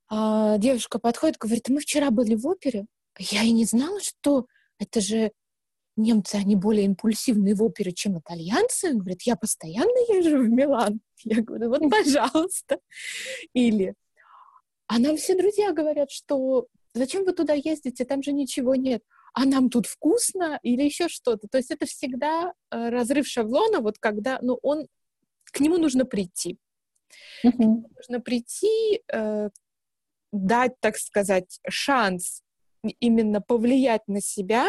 А, 0.09 0.59
девушка 0.59 0.99
подходит, 0.99 1.39
говорит, 1.39 1.69
мы 1.69 1.81
вчера 1.81 2.11
были 2.11 2.35
в 2.35 2.47
опере. 2.47 2.87
Я 3.19 3.43
и 3.43 3.53
не 3.53 3.65
знала, 3.65 4.01
что 4.01 4.47
это 4.79 5.01
же 5.01 5.31
немцы, 5.97 6.37
они 6.37 6.57
более 6.57 6.87
импульсивные 6.87 7.55
в 7.55 7.63
опере, 7.63 7.93
чем 7.93 8.19
итальянцы. 8.19 8.93
Говорит, 8.93 9.23
я 9.23 9.37
постоянно 9.37 9.99
езжу 10.09 10.39
в 10.39 10.49
Милан. 10.49 11.01
Я 11.25 11.43
говорю, 11.43 11.69
вот, 11.69 11.83
пожалуйста. 11.91 12.79
Или, 13.53 13.95
а 14.87 14.99
нам 14.99 15.19
все 15.19 15.37
друзья 15.37 15.73
говорят, 15.73 16.11
что 16.11 16.67
зачем 16.95 17.25
вы 17.25 17.33
туда 17.33 17.53
ездите, 17.53 18.05
там 18.05 18.23
же 18.23 18.33
ничего 18.33 18.75
нет 18.75 19.03
а 19.33 19.45
нам 19.45 19.71
тут 19.71 19.87
вкусно 19.87 20.59
или 20.63 20.83
еще 20.83 21.09
что-то. 21.09 21.49
То 21.49 21.59
есть 21.59 21.71
это 21.71 21.87
всегда 21.87 22.53
э, 22.71 22.89
разрыв 22.89 23.27
шаблона, 23.27 23.81
вот 23.81 23.99
когда, 23.99 24.39
ну, 24.43 24.59
он, 24.63 24.87
к 25.45 25.61
нему 25.61 25.79
нужно 25.79 26.05
прийти. 26.05 26.59
Mm-hmm. 27.45 27.53
К 27.53 27.59
нему 27.59 27.91
нужно 27.97 28.21
прийти, 28.21 29.03
э, 29.13 29.51
дать, 30.33 30.79
так 30.81 30.97
сказать, 30.97 31.61
шанс 31.69 32.43
именно 33.01 33.41
повлиять 33.41 34.07
на 34.07 34.21
себя 34.21 34.69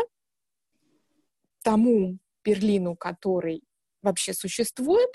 тому, 1.64 2.18
Берлину, 2.44 2.96
который 2.96 3.64
вообще 4.02 4.34
существует. 4.34 5.12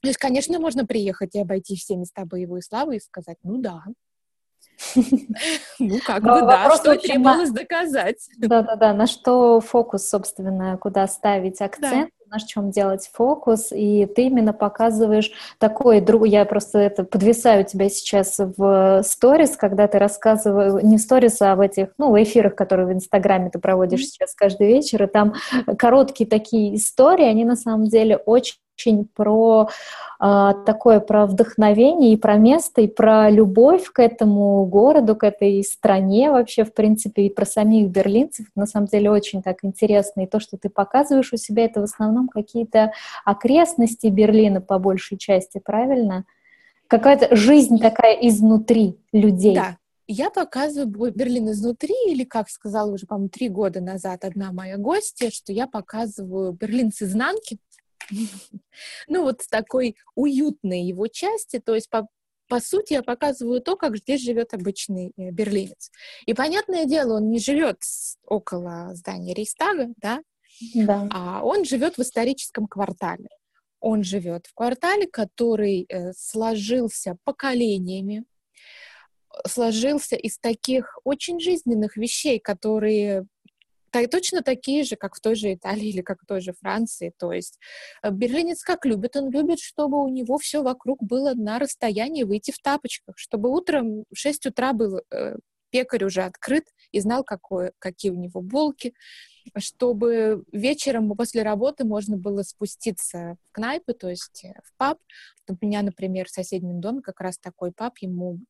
То 0.00 0.08
есть, 0.08 0.18
конечно, 0.18 0.58
можно 0.60 0.86
приехать 0.86 1.34
и 1.34 1.40
обойти 1.40 1.76
все 1.76 1.96
места 1.96 2.24
боевой 2.24 2.62
славы 2.62 2.96
и 2.96 3.00
сказать, 3.00 3.38
ну 3.42 3.58
да, 3.58 3.82
ну, 5.78 5.98
как 6.04 6.22
бы, 6.22 6.40
да, 6.40 6.74
что 6.76 6.96
требовалось 6.96 7.50
доказать. 7.50 8.16
Да-да-да, 8.38 8.92
на 8.92 9.06
что 9.06 9.60
фокус, 9.60 10.08
собственно, 10.08 10.76
куда 10.78 11.06
ставить 11.06 11.60
акцент, 11.60 12.10
на 12.30 12.40
чем 12.40 12.70
делать 12.70 13.08
фокус, 13.12 13.70
и 13.70 14.06
ты 14.06 14.22
именно 14.22 14.52
показываешь 14.52 15.30
такой 15.58 16.00
друг. 16.00 16.26
Я 16.26 16.44
просто 16.44 16.78
это 16.78 17.04
подвисаю 17.04 17.64
тебя 17.64 17.88
сейчас 17.88 18.38
в 18.38 19.02
сторис, 19.04 19.56
когда 19.56 19.86
ты 19.86 19.98
рассказываешь, 19.98 20.82
не 20.82 20.96
в 20.96 21.00
сторис, 21.00 21.40
а 21.40 21.54
в 21.54 21.60
этих, 21.60 21.88
ну, 21.98 22.10
в 22.10 22.22
эфирах, 22.22 22.54
которые 22.56 22.86
в 22.86 22.92
Инстаграме 22.92 23.50
ты 23.50 23.58
проводишь 23.58 24.06
сейчас 24.06 24.34
каждый 24.34 24.66
вечер, 24.66 25.04
и 25.04 25.06
там 25.06 25.34
короткие 25.78 26.28
такие 26.28 26.74
истории, 26.76 27.26
они 27.26 27.44
на 27.44 27.56
самом 27.56 27.84
деле 27.84 28.16
очень 28.16 28.56
очень 28.76 29.06
про 29.06 29.68
э, 30.20 30.52
такое 30.66 31.00
про 31.00 31.26
вдохновение 31.26 32.12
и 32.12 32.16
про 32.16 32.36
место, 32.36 32.80
и 32.82 32.86
про 32.86 33.30
любовь 33.30 33.84
к 33.90 34.00
этому 34.00 34.64
городу, 34.66 35.16
к 35.16 35.24
этой 35.24 35.62
стране 35.62 36.30
вообще, 36.30 36.64
в 36.64 36.74
принципе, 36.74 37.22
и 37.26 37.30
про 37.30 37.46
самих 37.46 37.88
берлинцев. 37.88 38.46
На 38.54 38.66
самом 38.66 38.86
деле 38.86 39.10
очень 39.10 39.42
так 39.42 39.58
интересно. 39.62 40.22
И 40.22 40.26
то, 40.26 40.40
что 40.40 40.56
ты 40.56 40.68
показываешь 40.68 41.32
у 41.32 41.36
себя, 41.36 41.64
это 41.64 41.80
в 41.80 41.84
основном 41.84 42.28
какие-то 42.28 42.92
окрестности 43.24 44.08
Берлина 44.08 44.60
по 44.60 44.78
большей 44.78 45.18
части, 45.18 45.60
правильно? 45.64 46.24
Какая-то 46.88 47.34
жизнь 47.34 47.78
такая 47.78 48.14
изнутри 48.14 48.98
людей. 49.12 49.54
Да, 49.54 49.78
я 50.06 50.30
показываю 50.30 51.12
Берлин 51.12 51.50
изнутри, 51.50 51.94
или, 52.08 52.24
как 52.24 52.50
сказала 52.50 52.92
уже, 52.92 53.06
по-моему, 53.06 53.30
три 53.30 53.48
года 53.48 53.80
назад 53.80 54.24
одна 54.24 54.52
моя 54.52 54.76
гостья, 54.76 55.30
что 55.30 55.52
я 55.52 55.66
показываю 55.66 56.52
Берлин 56.52 56.92
с 56.92 57.00
изнанки, 57.00 57.58
ну, 59.08 59.22
вот 59.22 59.42
с 59.42 59.48
такой 59.48 59.96
уютной 60.14 60.82
его 60.82 61.06
части, 61.06 61.58
то 61.58 61.74
есть 61.74 61.90
по, 61.90 62.08
по 62.48 62.60
сути, 62.60 62.94
я 62.94 63.02
показываю 63.02 63.60
то, 63.60 63.76
как 63.76 63.96
здесь 63.96 64.22
живет 64.22 64.54
обычный 64.54 65.12
э, 65.16 65.30
берлинец. 65.30 65.90
И, 66.26 66.34
понятное 66.34 66.84
дело, 66.84 67.16
он 67.16 67.30
не 67.30 67.38
живет 67.38 67.80
около 68.26 68.94
здания 68.94 69.34
Рейхстага, 69.34 69.88
да, 69.96 70.20
да. 70.74 71.08
а 71.10 71.42
он 71.44 71.64
живет 71.64 71.96
в 71.96 72.00
историческом 72.00 72.66
квартале. 72.66 73.28
Он 73.80 74.02
живет 74.02 74.46
в 74.46 74.54
квартале, 74.54 75.06
который 75.06 75.86
э, 75.88 76.12
сложился 76.14 77.16
поколениями, 77.24 78.24
сложился 79.46 80.16
из 80.16 80.38
таких 80.38 80.98
очень 81.04 81.40
жизненных 81.40 81.96
вещей, 81.96 82.38
которые 82.38 83.26
так, 83.94 84.10
точно 84.10 84.42
такие 84.42 84.82
же, 84.82 84.96
как 84.96 85.14
в 85.14 85.20
той 85.20 85.36
же 85.36 85.54
Италии 85.54 85.88
или 85.88 86.00
как 86.00 86.20
в 86.20 86.26
той 86.26 86.40
же 86.40 86.52
Франции. 86.52 87.12
То 87.16 87.30
есть 87.30 87.60
э, 88.02 88.10
берлинец 88.10 88.64
как 88.64 88.84
любит? 88.84 89.14
Он 89.14 89.30
любит, 89.30 89.60
чтобы 89.60 90.02
у 90.02 90.08
него 90.08 90.36
все 90.38 90.64
вокруг 90.64 91.00
было 91.00 91.34
на 91.34 91.60
расстоянии 91.60 92.24
выйти 92.24 92.50
в 92.50 92.58
тапочках, 92.58 93.16
чтобы 93.16 93.50
утром 93.50 94.04
в 94.12 94.18
6 94.18 94.46
утра 94.46 94.72
был 94.72 95.00
э, 95.12 95.36
пекарь 95.70 96.04
уже 96.04 96.22
открыт 96.22 96.64
и 96.90 96.98
знал, 96.98 97.22
какое, 97.22 97.72
какие 97.78 98.10
у 98.10 98.16
него 98.16 98.40
булки, 98.40 98.94
чтобы 99.58 100.42
вечером 100.50 101.14
после 101.16 101.44
работы 101.44 101.84
можно 101.84 102.16
было 102.16 102.42
спуститься 102.42 103.36
в 103.44 103.52
кнайпы, 103.52 103.92
то 103.92 104.08
есть 104.08 104.44
э, 104.44 104.54
в 104.64 104.76
паб. 104.76 104.98
У 105.48 105.54
меня, 105.64 105.82
например, 105.82 106.26
в 106.26 106.32
соседнем 106.32 106.80
доме 106.80 107.00
как 107.00 107.20
раз 107.20 107.38
такой 107.38 107.70
паб, 107.70 107.96
ему, 107.98 108.40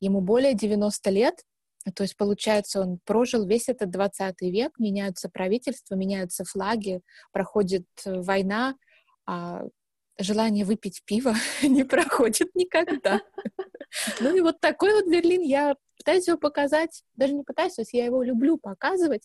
ему 0.00 0.20
более 0.20 0.54
90 0.54 1.10
лет, 1.10 1.44
то 1.92 2.02
есть, 2.02 2.16
получается, 2.16 2.80
он 2.80 2.98
прожил 3.04 3.46
весь 3.46 3.68
этот 3.68 3.90
20 3.90 4.40
век, 4.42 4.78
меняются 4.78 5.28
правительства, 5.28 5.94
меняются 5.94 6.44
флаги, 6.44 7.02
проходит 7.32 7.86
э, 8.06 8.20
война, 8.20 8.74
а 9.26 9.64
желание 10.18 10.64
выпить 10.64 11.02
пиво 11.04 11.34
не 11.62 11.84
проходит 11.84 12.54
никогда. 12.54 13.20
Ну 14.18 14.34
и 14.34 14.40
вот 14.40 14.58
такой 14.58 14.92
вот 14.92 15.08
Берлин, 15.08 15.40
я 15.42 15.76
пытаюсь 15.96 16.26
его 16.26 16.36
показать, 16.36 17.04
даже 17.14 17.32
не 17.32 17.44
пытаюсь, 17.44 17.74
то 17.74 17.82
есть 17.82 17.92
я 17.92 18.04
его 18.04 18.24
люблю 18.24 18.58
показывать 18.58 19.22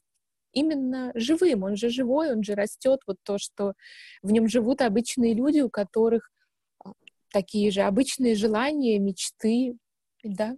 именно 0.54 1.12
живым, 1.15 1.63
он 1.63 1.76
же 1.76 1.89
живой, 1.89 2.32
он 2.32 2.43
же 2.43 2.54
растет, 2.54 3.00
вот 3.08 3.17
то, 3.24 3.39
что 3.39 3.74
в 4.22 4.32
нем 4.32 4.48
живут 4.48 4.82
обычные 4.82 5.34
люди, 5.34 5.60
у 5.62 5.72
которых 5.72 6.30
а, 6.84 6.91
такие 7.32 7.72
же 7.72 7.82
обычные 7.82 8.36
желания, 8.36 9.00
мечты, 9.00 9.76
да. 10.24 10.56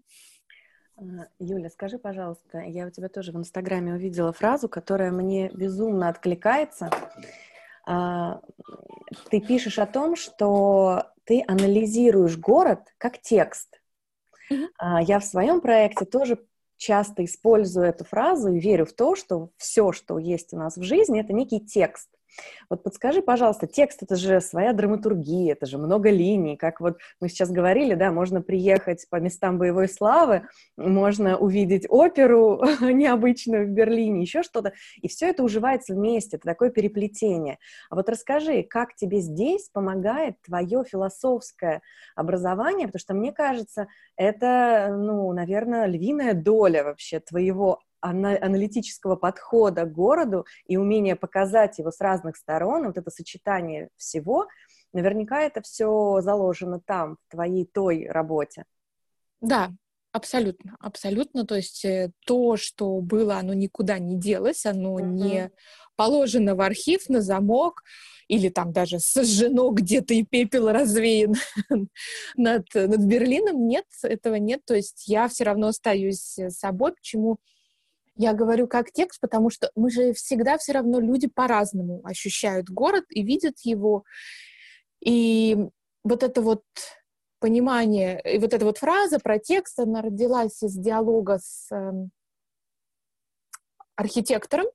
А, 1.01 1.27
Юля, 1.39 1.69
скажи, 1.69 1.97
пожалуйста, 1.97 2.59
я 2.59 2.85
у 2.85 2.91
тебя 2.91 3.09
тоже 3.09 3.31
в 3.31 3.37
Инстаграме 3.37 3.93
увидела 3.93 4.31
фразу, 4.31 4.69
которая 4.69 5.11
мне 5.11 5.49
безумно 5.49 6.09
откликается. 6.09 6.89
А, 7.85 8.41
ты 9.29 9.41
пишешь 9.41 9.79
о 9.79 9.87
том, 9.87 10.15
что 10.15 11.07
ты 11.23 11.43
анализируешь 11.47 12.37
город 12.37 12.93
как 12.97 13.19
текст. 13.19 13.81
Mm-hmm. 14.51 15.03
Я 15.03 15.19
в 15.19 15.25
своем 15.25 15.61
проекте 15.61 16.05
тоже 16.05 16.37
часто 16.77 17.23
использую 17.25 17.85
эту 17.85 18.03
фразу 18.05 18.51
и 18.51 18.59
верю 18.59 18.85
в 18.85 18.93
то, 18.93 19.15
что 19.15 19.49
все, 19.57 19.91
что 19.91 20.17
есть 20.19 20.53
у 20.53 20.57
нас 20.57 20.77
в 20.77 20.83
жизни, 20.83 21.21
это 21.21 21.33
некий 21.33 21.59
текст. 21.59 22.09
Вот 22.69 22.83
подскажи, 22.83 23.21
пожалуйста, 23.21 23.67
текст— 23.67 24.01
это 24.03 24.15
же 24.15 24.41
своя 24.41 24.73
драматургия, 24.73 25.53
это 25.53 25.65
же 25.65 25.77
много 25.77 26.09
линий, 26.09 26.57
как 26.57 26.79
вот 26.79 26.97
мы 27.19 27.29
сейчас 27.29 27.51
говорили, 27.51 27.95
да, 27.95 28.11
можно 28.11 28.41
приехать 28.41 29.05
по 29.09 29.17
местам 29.17 29.57
боевой 29.57 29.87
славы, 29.89 30.47
можно 30.77 31.37
увидеть 31.37 31.85
оперу 31.89 32.61
необычную 32.81 33.67
в 33.67 33.71
Берлине, 33.71 34.21
еще 34.21 34.43
что-то, 34.43 34.73
и 35.01 35.07
все 35.07 35.27
это 35.27 35.43
уживается 35.43 35.93
вместе, 35.93 36.37
это 36.37 36.45
такое 36.45 36.69
переплетение. 36.69 37.59
А 37.89 37.95
вот 37.95 38.09
расскажи, 38.09 38.63
как 38.63 38.95
тебе 38.95 39.19
здесь 39.19 39.69
помогает 39.69 40.41
твое 40.41 40.83
философское 40.83 41.81
образование, 42.15 42.87
потому 42.87 42.99
что 42.99 43.13
мне 43.13 43.31
кажется, 43.31 43.87
это, 44.15 44.95
ну, 44.97 45.31
наверное, 45.33 45.85
львиная 45.85 46.33
доля 46.33 46.83
вообще 46.83 47.19
твоего 47.19 47.79
аналитического 48.01 49.15
подхода 49.15 49.85
к 49.85 49.93
городу 49.93 50.45
и 50.65 50.77
умение 50.77 51.15
показать 51.15 51.79
его 51.79 51.91
с 51.91 52.01
разных 52.01 52.35
сторон, 52.35 52.87
вот 52.87 52.97
это 52.97 53.11
сочетание 53.11 53.89
всего, 53.95 54.47
наверняка 54.93 55.41
это 55.41 55.61
все 55.61 56.19
заложено 56.21 56.81
там, 56.85 57.17
в 57.27 57.31
твоей 57.31 57.65
той 57.65 58.07
работе. 58.07 58.65
Да, 59.39 59.71
абсолютно, 60.11 60.75
абсолютно. 60.79 61.45
То 61.45 61.55
есть 61.55 61.85
э, 61.85 62.11
то, 62.25 62.57
что 62.57 62.99
было, 63.01 63.37
оно 63.37 63.53
никуда 63.53 63.99
не 63.99 64.17
делось, 64.17 64.65
оно 64.65 64.99
uh-huh. 64.99 65.05
не 65.05 65.51
положено 65.95 66.55
в 66.55 66.61
архив 66.61 67.09
на 67.09 67.21
замок 67.21 67.83
или 68.27 68.49
там 68.49 68.71
даже 68.71 68.99
сожжено 68.99 69.69
где-то 69.71 70.13
и 70.13 70.23
пепел 70.23 70.69
развеян 70.69 71.35
над, 72.37 72.65
над 72.73 72.99
Берлином. 73.01 73.67
Нет, 73.67 73.85
этого 74.03 74.35
нет. 74.35 74.61
То 74.65 74.75
есть 74.75 75.07
я 75.07 75.27
все 75.27 75.43
равно 75.43 75.67
остаюсь 75.67 76.37
собой. 76.49 76.93
Почему? 76.93 77.37
Я 78.21 78.33
говорю 78.33 78.67
как 78.67 78.91
текст, 78.91 79.19
потому 79.19 79.49
что 79.49 79.71
мы 79.73 79.89
же 79.89 80.13
всегда 80.13 80.59
все 80.59 80.73
равно 80.73 80.99
люди 80.99 81.27
по-разному 81.27 82.01
ощущают 82.03 82.69
город 82.69 83.05
и 83.09 83.23
видят 83.23 83.55
его. 83.63 84.03
И 85.03 85.57
вот 86.03 86.21
это 86.21 86.39
вот 86.43 86.61
понимание, 87.39 88.21
и 88.23 88.37
вот 88.37 88.53
эта 88.53 88.63
вот 88.63 88.77
фраза 88.77 89.17
про 89.17 89.39
текст, 89.39 89.79
она 89.79 90.03
родилась 90.03 90.61
из 90.61 90.75
диалога 90.75 91.39
с 91.41 91.71
э, 91.75 91.91
архитектором, 93.95 94.67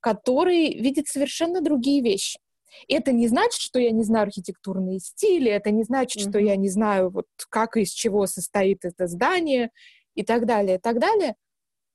который 0.00 0.78
видит 0.78 1.08
совершенно 1.08 1.62
другие 1.62 2.02
вещи. 2.02 2.38
И 2.86 2.92
это 2.92 3.12
не 3.12 3.28
значит, 3.28 3.62
что 3.62 3.78
я 3.78 3.92
не 3.92 4.04
знаю 4.04 4.24
архитектурные 4.24 4.98
стили, 4.98 5.50
это 5.50 5.70
не 5.70 5.84
значит, 5.84 6.20
mm-hmm. 6.20 6.28
что 6.28 6.38
я 6.38 6.56
не 6.56 6.68
знаю, 6.68 7.08
вот 7.08 7.28
как 7.48 7.78
и 7.78 7.80
из 7.80 7.92
чего 7.92 8.26
состоит 8.26 8.84
это 8.84 9.06
здание 9.06 9.70
и 10.14 10.22
так 10.22 10.44
далее, 10.44 10.76
и 10.76 10.80
так 10.80 11.00
далее. 11.00 11.34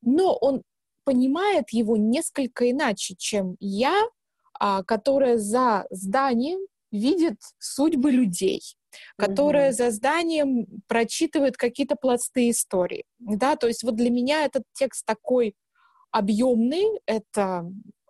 Но 0.02 0.36
он 0.36 0.64
понимает 1.10 1.72
его 1.72 1.98
несколько 1.98 2.70
иначе, 2.70 3.16
чем 3.18 3.56
я, 3.60 4.00
а, 4.60 4.84
которая 4.84 5.40
за 5.40 5.88
зданием 5.90 6.60
видит 6.92 7.40
судьбы 7.58 8.12
людей, 8.12 8.62
которая 9.18 9.72
mm-hmm. 9.72 9.74
за 9.74 9.90
зданием 9.90 10.68
прочитывает 10.88 11.58
какие-то 11.58 11.96
пласты 11.96 12.52
истории. 12.52 13.06
Да, 13.18 13.56
то 13.56 13.66
есть 13.66 13.82
вот 13.82 13.96
для 13.96 14.12
меня 14.12 14.46
этот 14.46 14.66
текст 14.74 15.04
такой 15.04 15.56
объемный, 16.12 16.86
это 17.08 17.66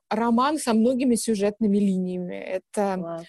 роман 0.09 0.57
со 0.57 0.73
многими 0.73 1.15
сюжетными 1.15 1.77
линиями, 1.77 2.35
это 2.35 2.81
wow. 2.81 3.23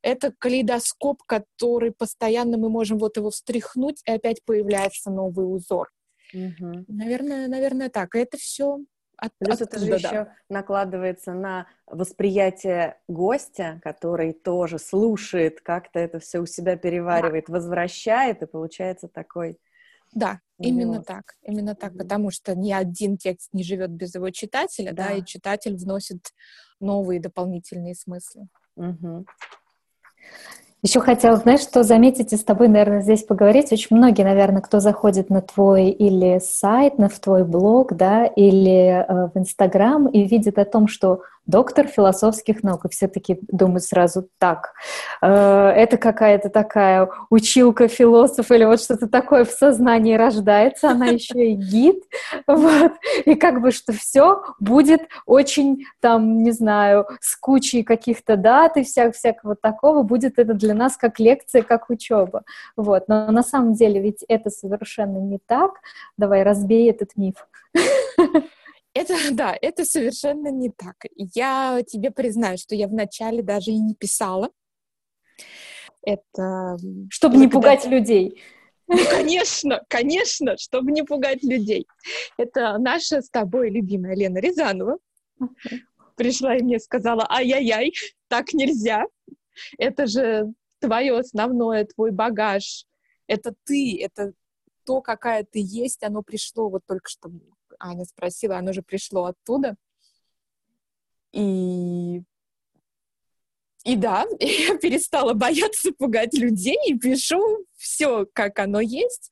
это 0.00 0.32
калейдоскоп, 0.38 1.24
который 1.26 1.92
постоянно 1.92 2.56
мы 2.56 2.70
можем 2.70 2.96
вот 2.96 3.18
его 3.18 3.28
встряхнуть, 3.28 4.00
и 4.06 4.12
опять 4.12 4.42
появляется 4.46 5.10
новый 5.10 5.44
узор. 5.44 5.90
Mm-hmm. 6.34 6.84
Наверное, 6.88 7.48
наверное 7.48 7.90
так. 7.90 8.14
И 8.14 8.18
это 8.18 8.38
все 8.38 8.78
от, 9.20 9.32
Плюс 9.38 9.60
это 9.60 9.78
же 9.78 9.86
да, 9.86 9.96
еще 9.96 10.32
накладывается 10.48 11.32
на 11.32 11.66
восприятие 11.86 12.98
гостя, 13.06 13.80
который 13.84 14.32
тоже 14.32 14.78
слушает, 14.78 15.60
как-то 15.60 15.98
это 15.98 16.20
все 16.20 16.40
у 16.40 16.46
себя 16.46 16.76
переваривает, 16.76 17.44
да. 17.48 17.54
возвращает, 17.54 18.42
и 18.42 18.46
получается 18.46 19.08
такой... 19.08 19.58
Да, 20.12 20.40
именно 20.58 21.02
так, 21.02 21.36
именно 21.42 21.76
так, 21.76 21.96
потому 21.96 22.30
что 22.30 22.56
ни 22.56 22.72
один 22.72 23.16
текст 23.16 23.50
не 23.52 23.62
живет 23.62 23.90
без 23.90 24.14
его 24.14 24.30
читателя, 24.30 24.92
да. 24.92 25.08
да, 25.08 25.14
и 25.14 25.24
читатель 25.24 25.76
вносит 25.76 26.32
новые 26.80 27.20
дополнительные 27.20 27.94
смыслы. 27.94 28.48
Угу. 28.76 29.26
Еще 30.82 31.00
хотела, 31.00 31.36
знаешь, 31.36 31.60
что 31.60 31.82
заметить 31.82 32.32
и 32.32 32.36
с 32.36 32.44
тобой, 32.44 32.68
наверное, 32.68 33.02
здесь 33.02 33.22
поговорить. 33.22 33.70
Очень 33.70 33.98
многие, 33.98 34.22
наверное, 34.22 34.62
кто 34.62 34.80
заходит 34.80 35.28
на 35.28 35.42
твой 35.42 35.90
или 35.90 36.38
сайт, 36.38 36.96
на 36.96 37.10
в 37.10 37.18
твой 37.18 37.44
блог, 37.44 37.94
да, 37.94 38.24
или 38.24 39.04
э, 39.06 39.28
в 39.34 39.38
Инстаграм 39.38 40.06
и 40.06 40.24
видит 40.24 40.58
о 40.58 40.64
том, 40.64 40.88
что 40.88 41.20
доктор 41.50 41.86
философских 41.86 42.62
наук, 42.62 42.84
и 42.84 42.88
все-таки 42.88 43.40
думают 43.48 43.84
сразу 43.84 44.28
так. 44.38 44.72
Э, 45.20 45.68
это 45.68 45.96
какая-то 45.96 46.48
такая 46.48 47.10
училка 47.28 47.88
философ 47.88 48.50
или 48.50 48.64
вот 48.64 48.80
что-то 48.80 49.08
такое 49.08 49.44
в 49.44 49.50
сознании 49.50 50.14
рождается, 50.14 50.90
она 50.90 51.06
еще 51.06 51.50
и 51.50 51.54
гид, 51.54 52.02
вот, 52.46 52.92
и 53.24 53.34
как 53.34 53.60
бы 53.60 53.72
что 53.72 53.92
все 53.92 54.42
будет 54.60 55.02
очень 55.26 55.84
там, 56.00 56.42
не 56.42 56.52
знаю, 56.52 57.06
с 57.20 57.36
кучей 57.36 57.82
каких-то 57.82 58.36
дат 58.36 58.76
и 58.76 58.84
вся, 58.84 59.10
всякого 59.10 59.56
такого, 59.56 60.02
будет 60.02 60.38
это 60.38 60.54
для 60.54 60.69
нас 60.74 60.96
как 60.96 61.18
лекция, 61.18 61.62
как 61.62 61.90
учеба, 61.90 62.44
вот, 62.76 63.08
но 63.08 63.30
на 63.30 63.42
самом 63.42 63.74
деле 63.74 64.00
ведь 64.00 64.24
это 64.28 64.50
совершенно 64.50 65.18
не 65.18 65.38
так, 65.46 65.72
давай 66.16 66.42
разбей 66.42 66.90
этот 66.90 67.16
миф. 67.16 67.48
Это, 68.92 69.14
да, 69.30 69.56
это 69.60 69.84
совершенно 69.84 70.48
не 70.48 70.70
так. 70.70 70.96
Я 71.14 71.80
тебе 71.86 72.10
признаю, 72.10 72.58
что 72.58 72.74
я 72.74 72.88
вначале 72.88 73.40
даже 73.42 73.70
и 73.70 73.78
не 73.78 73.94
писала. 73.94 74.50
Это... 76.02 76.76
Чтобы 77.08 77.36
не 77.36 77.46
пугать 77.46 77.86
людей. 77.86 78.42
Ну, 78.88 78.98
конечно, 79.08 79.84
конечно, 79.88 80.56
чтобы 80.58 80.90
не 80.90 81.04
пугать 81.04 81.44
людей. 81.44 81.86
Это 82.36 82.76
наша 82.78 83.22
с 83.22 83.30
тобой 83.30 83.70
любимая 83.70 84.16
Лена 84.16 84.38
Рязанова. 84.38 84.98
Пришла 86.16 86.56
и 86.56 86.62
мне 86.62 86.80
сказала, 86.80 87.24
ай-яй-яй, 87.30 87.92
так 88.28 88.52
нельзя. 88.52 89.04
Это 89.78 90.06
же 90.06 90.52
твое 90.78 91.18
основное, 91.18 91.84
твой 91.84 92.10
багаж. 92.10 92.86
Это 93.26 93.54
ты, 93.64 94.02
это 94.02 94.32
то, 94.84 95.00
какая 95.00 95.44
ты 95.44 95.60
есть, 95.62 96.02
оно 96.02 96.22
пришло 96.22 96.68
вот 96.68 96.82
только 96.86 97.08
что 97.08 97.30
Аня 97.78 98.04
спросила, 98.04 98.58
оно 98.58 98.72
же 98.72 98.82
пришло 98.82 99.26
оттуда. 99.26 99.76
И 101.32 102.22
и 103.84 103.96
да, 103.96 104.26
я 104.40 104.76
перестала 104.78 105.32
бояться 105.32 105.92
пугать 105.92 106.34
людей 106.34 106.78
и 106.86 106.98
пишу 106.98 107.64
все, 107.76 108.26
как 108.34 108.58
оно 108.58 108.80
есть, 108.80 109.30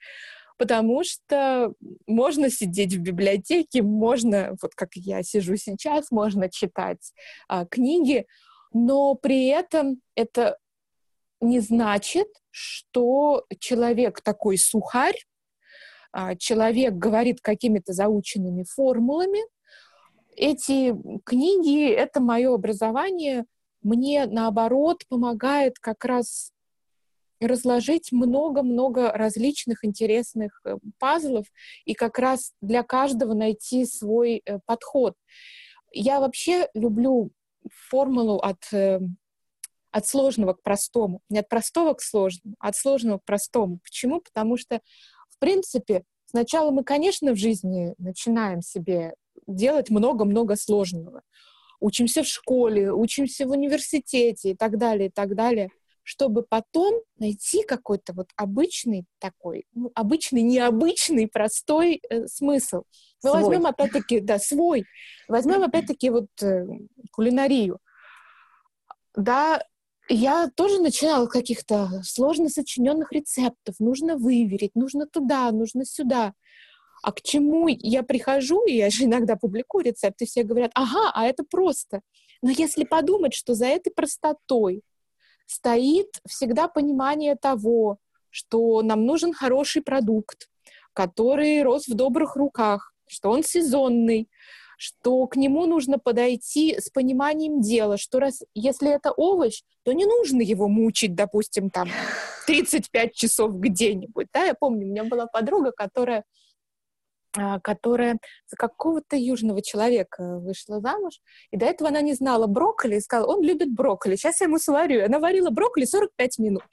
потому 0.57 1.05
что 1.05 1.73
можно 2.07 2.51
сидеть 2.51 2.95
в 2.95 3.01
библиотеке, 3.01 3.83
можно, 3.83 4.57
вот 4.63 4.75
как 4.75 4.95
я 4.95 5.23
сижу 5.23 5.57
сейчас, 5.57 6.11
можно 6.11 6.49
читать 6.51 7.13
а, 7.47 7.67
книги, 7.67 8.27
но 8.73 9.15
при 9.15 9.47
этом 9.47 10.01
это 10.15 10.59
не 11.41 11.61
значит, 11.61 12.29
что 12.51 13.45
человек 13.59 14.21
такой 14.21 14.59
сухарь, 14.59 15.19
а, 16.13 16.35
человек 16.37 16.95
говорит 16.95 17.41
какими-то 17.41 17.93
заученными 17.93 18.65
формулами. 18.65 19.41
Эти 20.35 20.95
книги, 21.25 21.89
это 21.91 22.21
мое 22.21 22.55
образование, 22.55 23.45
мне 23.83 24.27
наоборот 24.27 25.05
помогает 25.09 25.79
как 25.79 26.05
раз 26.05 26.53
разложить 27.41 28.11
много-много 28.11 29.13
различных 29.13 29.85
интересных 29.85 30.61
э, 30.65 30.77
пазлов 30.99 31.47
и 31.85 31.95
как 31.95 32.19
раз 32.19 32.53
для 32.61 32.83
каждого 32.83 33.35
найти 33.35 33.87
свой 33.87 34.43
э, 34.45 34.59
подход. 34.67 35.15
Я 35.93 36.19
вообще 36.21 36.69
люблю 36.75 37.31
формулу 37.71 38.37
от, 38.39 38.73
э, 38.73 39.01
от 39.91 40.07
сложного 40.07 40.55
к 40.55 40.63
простому. 40.63 41.23
Не 41.29 41.41
от 41.41 41.49
простого 41.49 41.95
к 41.95 42.03
сложному, 42.03 42.57
а 42.59 42.69
от 42.69 42.77
сложного 42.77 43.19
к 43.19 43.25
простому. 43.25 43.79
Почему? 43.83 44.21
Потому 44.21 44.57
что 44.57 44.81
в 45.39 45.41
принципе, 45.41 46.03
сначала 46.27 46.73
мы, 46.73 46.83
конечно, 46.83 47.33
в 47.33 47.37
жизни 47.37 47.95
начинаем 47.99 48.61
себе 48.61 49.15
делать 49.47 49.89
много-много 49.89 50.57
сложного. 50.57 51.23
Учимся 51.79 52.25
в 52.25 52.27
школе, 52.27 52.93
учимся 52.93 53.47
в 53.47 53.53
университете 53.53 54.51
и 54.51 54.57
так 54.57 54.79
далее, 54.79 55.11
и 55.11 55.13
так 55.13 55.37
далее, 55.37 55.71
чтобы 56.09 56.43
потом 56.43 57.03
найти 57.19 57.63
какой-то 57.65 58.15
вот 58.15 58.29
обычный 58.35 59.05
такой, 59.19 59.67
ну, 59.75 59.93
обычный, 59.95 60.41
необычный, 60.41 61.29
простой 61.29 62.01
э, 62.09 62.27
смысл. 62.29 62.85
Мы 63.23 63.31
свой. 63.31 63.43
возьмем 63.43 63.67
опять-таки, 63.67 64.21
да, 64.21 64.39
свой. 64.39 64.87
Возьмем 65.29 65.65
опять-таки 65.65 66.09
вот 66.09 66.29
э, 66.41 66.67
кулинарию. 67.13 67.79
Да, 69.17 69.63
я 70.09 70.49
тоже 70.57 70.81
начинала 70.81 71.27
с 71.27 71.31
каких-то 71.31 72.01
сложно 72.05 72.49
сочиненных 72.49 73.13
рецептов. 73.13 73.75
Нужно 73.79 74.17
выверить, 74.17 74.75
нужно 74.75 75.07
туда, 75.07 75.51
нужно 75.53 75.85
сюда. 75.85 76.33
А 77.03 77.13
к 77.13 77.21
чему 77.21 77.69
я 77.69 78.03
прихожу, 78.03 78.65
и 78.65 78.77
я 78.77 78.89
же 78.89 79.05
иногда 79.05 79.37
публикую 79.37 79.85
рецепты, 79.85 80.25
все 80.25 80.43
говорят, 80.43 80.71
ага, 80.75 81.13
а 81.13 81.27
это 81.27 81.45
просто. 81.45 82.01
Но 82.41 82.49
если 82.49 82.85
подумать, 82.85 83.35
что 83.35 83.53
за 83.53 83.67
этой 83.67 83.91
простотой 83.91 84.81
стоит 85.49 86.21
всегда 86.27 86.69
понимание 86.69 87.35
того, 87.35 87.99
что 88.31 88.83
нам 88.83 89.07
нужен 89.07 89.33
хороший 89.33 89.83
продукт, 89.83 90.49
который 90.93 91.63
рос 91.63 91.89
в 91.89 91.95
добрых 91.95 92.37
руках, 92.37 92.93
что 93.09 93.31
он 93.31 93.43
сезонный, 93.43 94.29
что 94.77 95.27
к 95.27 95.37
нему 95.37 95.67
нужно 95.67 95.99
подойти 95.99 96.79
с 96.79 96.91
пониманием 96.91 97.61
дела, 97.63 97.97
что 97.97 98.21
раз, 98.21 98.43
если 98.55 98.95
это 98.95 99.11
овощ, 99.11 99.63
то 99.85 99.93
не 99.93 100.05
нужно 100.05 100.43
его 100.43 100.69
мучить, 100.69 101.15
допустим, 101.15 101.71
там 101.71 101.89
35 102.47 103.15
часов 103.15 103.55
где-нибудь. 103.55 104.29
Да? 104.33 104.45
Я 104.45 104.55
помню, 104.55 104.87
у 104.87 104.91
меня 104.91 105.05
была 105.05 105.27
подруга, 105.27 105.73
которая 105.73 106.25
которая 107.33 108.19
за 108.47 108.57
какого-то 108.57 109.17
южного 109.17 109.63
человека 109.63 110.39
вышла 110.39 110.81
замуж, 110.81 111.21
и 111.51 111.57
до 111.57 111.67
этого 111.67 111.91
она 111.91 112.01
не 112.01 112.15
знала 112.15 112.47
брокколи, 112.47 112.97
и 112.97 113.01
сказала, 113.01 113.35
он 113.37 113.43
любит 113.43 113.73
брокколи, 113.73 114.17
сейчас 114.17 114.41
я 114.41 114.47
ему 114.47 114.59
сварю. 114.59 115.05
Она 115.05 115.19
варила 115.19 115.51
брокколи 115.51 115.85
45 115.85 116.39
минут. 116.39 116.69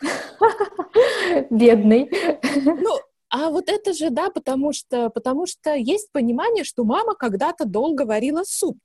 Бедный. 1.50 2.10
Ну, 2.64 2.98
а 3.28 3.50
вот 3.50 3.68
это 3.68 3.92
же, 3.92 4.10
да, 4.10 4.30
потому 4.30 4.72
что, 4.72 5.08
потому 5.10 5.46
что 5.46 5.74
есть 5.74 6.10
понимание, 6.12 6.64
что 6.64 6.84
мама 6.84 7.14
когда-то 7.14 7.64
долго 7.64 8.02
варила 8.02 8.42
суп. 8.44 8.78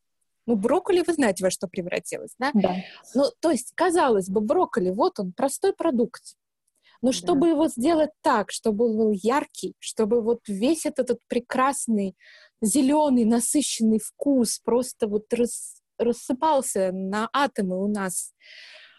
Ну, 0.45 0.55
брокколи, 0.55 1.03
вы 1.05 1.13
знаете, 1.13 1.43
во 1.43 1.49
что 1.49 1.67
превратилось, 1.67 2.35
да? 2.37 2.51
Да. 2.53 2.75
Ну, 3.15 3.23
то 3.39 3.49
есть, 3.49 3.71
казалось 3.73 4.29
бы, 4.29 4.41
брокколи, 4.41 4.91
вот 4.91 5.19
он, 5.19 5.33
простой 5.33 5.73
продукт. 5.73 6.21
Но 7.05 7.11
да. 7.11 7.17
чтобы 7.17 7.49
его 7.49 7.67
сделать 7.67 8.09
так, 8.23 8.49
чтобы 8.49 8.89
он 8.89 8.97
был 8.97 9.11
яркий, 9.11 9.75
чтобы 9.77 10.23
вот 10.23 10.39
весь 10.47 10.87
этот, 10.87 11.11
этот 11.11 11.19
прекрасный 11.27 12.15
зеленый 12.63 13.25
насыщенный 13.25 13.99
вкус 13.99 14.57
просто 14.57 15.05
вот 15.05 15.31
рас, 15.31 15.83
рассыпался 15.99 16.91
на 16.91 17.29
атомы 17.31 17.79
у 17.79 17.87
нас 17.87 18.33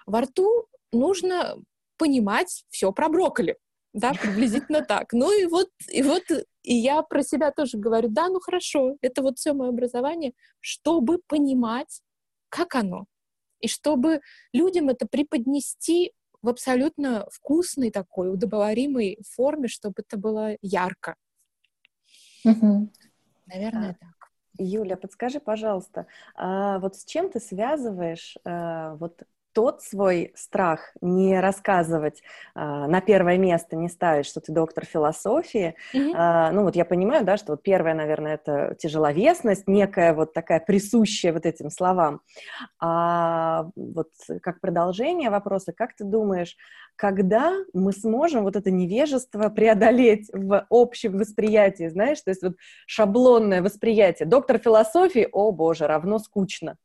во 0.06 0.20
рту, 0.20 0.68
нужно 0.92 1.56
понимать 1.98 2.64
все 2.70 2.92
про 2.92 3.08
брокколи 3.08 3.56
да, 3.92 4.12
приблизительно 4.12 4.82
так. 4.82 5.12
Ну 5.12 5.36
и 5.36 5.46
вот, 5.46 5.70
и 5.90 6.04
вот, 6.04 6.22
и 6.62 6.74
я 6.76 7.02
про 7.02 7.24
себя 7.24 7.50
тоже 7.50 7.76
говорю, 7.76 8.08
да, 8.08 8.28
ну 8.28 8.38
хорошо, 8.38 8.96
это 9.00 9.20
вот 9.20 9.38
все 9.38 9.52
мое 9.52 9.70
образование, 9.70 10.32
чтобы 10.60 11.18
понимать, 11.26 12.02
как 12.50 12.76
оно, 12.76 13.06
и 13.58 13.66
чтобы 13.66 14.20
людям 14.52 14.90
это 14.90 15.08
преподнести 15.10 16.12
в 16.42 16.48
абсолютно 16.48 17.26
вкусной 17.30 17.90
такой, 17.90 18.32
удобоваримой 18.32 19.18
форме, 19.34 19.68
чтобы 19.68 19.94
это 19.98 20.16
было 20.16 20.56
ярко. 20.62 21.14
Угу. 22.44 22.90
Наверное, 23.46 23.90
а, 23.90 23.94
так. 23.94 24.30
Юля, 24.58 24.96
подскажи, 24.96 25.40
пожалуйста, 25.40 26.06
а 26.34 26.78
вот 26.78 26.96
с 26.96 27.04
чем 27.04 27.30
ты 27.30 27.40
связываешь 27.40 28.36
а, 28.44 28.94
вот 28.96 29.22
тот 29.56 29.82
свой 29.82 30.32
страх 30.34 30.92
не 31.00 31.40
рассказывать 31.40 32.20
э, 32.54 32.60
на 32.60 33.00
первое 33.00 33.38
место, 33.38 33.74
не 33.74 33.88
ставить, 33.88 34.26
что 34.26 34.42
ты 34.42 34.52
доктор 34.52 34.84
философии. 34.84 35.74
Mm-hmm. 35.94 36.14
Э, 36.14 36.52
ну 36.52 36.64
вот 36.64 36.76
я 36.76 36.84
понимаю, 36.84 37.24
да, 37.24 37.38
что 37.38 37.52
вот 37.52 37.62
первое, 37.62 37.94
наверное, 37.94 38.34
это 38.34 38.76
тяжеловесность, 38.78 39.66
некая 39.66 40.12
вот 40.12 40.34
такая 40.34 40.60
присущая 40.60 41.32
вот 41.32 41.46
этим 41.46 41.70
словам. 41.70 42.20
А 42.82 43.70
вот 43.76 44.10
как 44.42 44.60
продолжение 44.60 45.30
вопроса, 45.30 45.72
как 45.72 45.96
ты 45.96 46.04
думаешь, 46.04 46.54
когда 46.94 47.54
мы 47.72 47.92
сможем 47.92 48.44
вот 48.44 48.56
это 48.56 48.70
невежество 48.70 49.48
преодолеть 49.48 50.28
в 50.34 50.66
общем 50.68 51.16
восприятии, 51.16 51.88
знаешь, 51.88 52.20
то 52.20 52.30
есть 52.30 52.42
вот 52.42 52.56
шаблонное 52.86 53.62
восприятие. 53.62 54.28
Доктор 54.28 54.58
философии, 54.58 55.26
о 55.32 55.50
боже, 55.50 55.86
равно 55.86 56.18
скучно. 56.18 56.76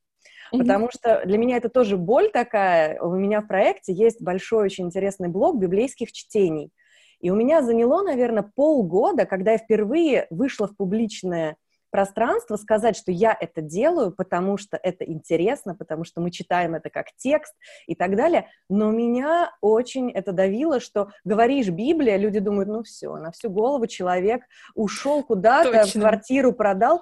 Потому 0.52 0.90
что 0.92 1.22
для 1.26 1.38
меня 1.38 1.58
это 1.58 1.70
тоже 1.70 1.98
боль 1.98 2.30
такая. 2.30 3.00
У 3.02 3.16
меня 3.16 3.42
в 3.42 3.48
проекте 3.48 3.94
есть 3.94 4.22
большой, 4.22 4.66
очень 4.66 4.86
интересный 4.86 5.30
блок 5.30 5.58
библейских 5.60 6.12
чтений. 6.12 6.72
И 7.20 7.30
у 7.30 7.36
меня 7.36 7.62
заняло, 7.62 8.02
наверное, 8.04 8.52
полгода, 8.56 9.26
когда 9.26 9.52
я 9.52 9.58
впервые 9.58 10.28
вышла 10.30 10.68
в 10.68 10.76
публичное 10.76 11.56
пространство 11.92 12.56
сказать, 12.56 12.96
что 12.96 13.12
я 13.12 13.38
это 13.38 13.62
делаю, 13.62 14.12
потому 14.12 14.58
что 14.58 14.80
это 14.82 15.04
интересно, 15.04 15.76
потому 15.76 16.06
что 16.06 16.22
мы 16.22 16.32
читаем 16.32 16.74
это 16.74 16.90
как 16.90 17.08
текст 17.18 17.54
и 17.86 17.96
так 17.96 18.16
далее. 18.16 18.48
Но 18.70 18.92
меня 18.92 19.52
очень 19.62 20.10
это 20.10 20.32
давило, 20.32 20.80
что 20.80 21.10
говоришь 21.24 21.70
Библия, 21.70 22.18
люди 22.18 22.40
думают, 22.40 22.70
ну 22.70 22.84
все, 22.84 23.16
на 23.18 23.32
всю 23.32 23.50
голову 23.50 23.86
человек 23.88 24.44
ушел 24.74 25.22
куда-то, 25.24 25.86
квартиру 25.92 26.54
продал. 26.54 27.02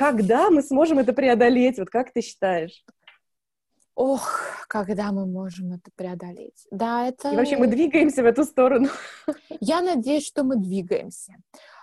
Когда 0.00 0.48
мы 0.48 0.62
сможем 0.62 0.98
это 0.98 1.12
преодолеть? 1.12 1.78
Вот 1.78 1.90
как 1.90 2.10
ты 2.10 2.22
считаешь? 2.22 2.82
Ох, 3.94 4.40
когда 4.66 5.12
мы 5.12 5.26
можем 5.26 5.74
это 5.74 5.90
преодолеть? 5.94 6.66
Да, 6.70 7.06
это... 7.06 7.30
И 7.30 7.36
вообще 7.36 7.58
мы 7.58 7.66
двигаемся 7.66 8.22
в 8.22 8.26
эту 8.26 8.44
сторону. 8.44 8.88
Я 9.60 9.82
надеюсь, 9.82 10.26
что 10.26 10.42
мы 10.42 10.56
двигаемся. 10.56 11.34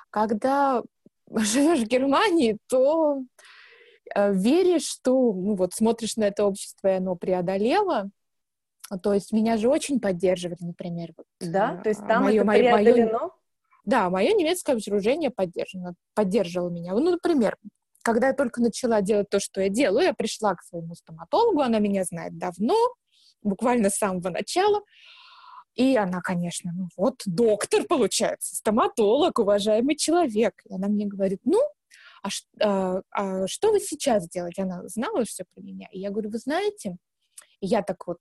Когда 0.09 0.81
живешь 1.29 1.81
в 1.81 1.87
Германии, 1.87 2.57
то 2.67 3.21
э, 4.15 4.33
веришь, 4.33 4.87
что 4.87 5.31
ну, 5.33 5.53
вот 5.53 5.75
смотришь 5.75 6.15
на 6.15 6.23
это 6.23 6.43
общество, 6.43 6.87
и 6.87 6.97
оно 6.97 7.15
преодолело. 7.15 8.09
То 9.03 9.13
есть 9.13 9.31
меня 9.31 9.57
же 9.57 9.69
очень 9.69 9.99
поддерживали, 9.99 10.57
например. 10.61 11.13
Вот, 11.15 11.27
да, 11.39 11.79
то 11.83 11.89
есть 11.89 12.01
там 12.07 12.23
моё, 12.23 12.41
это 12.41 12.51
преодолено? 12.51 13.11
Моё, 13.11 13.31
да, 13.85 14.09
мое 14.09 14.33
немецкое 14.33 14.75
обслужение 14.75 15.29
поддержано, 15.29 15.93
поддерживало 16.15 16.71
меня. 16.71 16.93
Ну, 16.93 17.11
например, 17.11 17.57
когда 18.07 18.27
я 18.27 18.33
только 18.33 18.61
начала 18.61 19.01
делать 19.01 19.29
то, 19.29 19.41
что 19.41 19.59
я 19.59 19.67
делаю, 19.67 20.05
я 20.05 20.13
пришла 20.13 20.55
к 20.55 20.63
своему 20.63 20.95
стоматологу, 20.95 21.59
она 21.59 21.79
меня 21.79 22.05
знает 22.05 22.37
давно, 22.37 22.73
буквально 23.41 23.89
с 23.89 23.97
самого 23.97 24.29
начала, 24.29 24.81
и 25.75 25.97
она, 25.97 26.21
конечно, 26.21 26.71
ну 26.73 26.87
вот 26.95 27.21
доктор, 27.25 27.83
получается, 27.83 28.55
стоматолог, 28.55 29.37
уважаемый 29.39 29.97
человек. 29.97 30.53
И 30.69 30.73
она 30.73 30.87
мне 30.87 31.05
говорит, 31.05 31.41
ну, 31.43 31.59
а, 32.23 32.29
а, 32.61 33.01
а 33.11 33.47
что 33.47 33.73
вы 33.73 33.81
сейчас 33.81 34.29
делаете? 34.29 34.61
Она 34.61 34.87
знала 34.87 35.25
все 35.25 35.43
про 35.53 35.61
меня. 35.61 35.89
И 35.91 35.99
я 35.99 36.09
говорю, 36.09 36.29
вы 36.29 36.37
знаете, 36.37 36.95
и 37.59 37.67
я 37.67 37.81
так 37.81 38.07
вот 38.07 38.19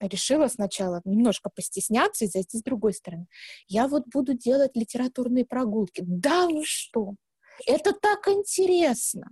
решила 0.00 0.48
сначала 0.48 1.00
немножко 1.04 1.48
постесняться 1.48 2.24
и 2.24 2.28
зайти 2.28 2.58
с 2.58 2.62
другой 2.64 2.92
стороны. 2.92 3.28
Я 3.68 3.86
вот 3.86 4.02
буду 4.12 4.34
делать 4.34 4.72
литературные 4.74 5.44
прогулки. 5.44 6.02
Да 6.04 6.48
вы 6.48 6.64
что? 6.64 7.14
Это 7.66 7.92
так 7.92 8.28
интересно. 8.28 9.28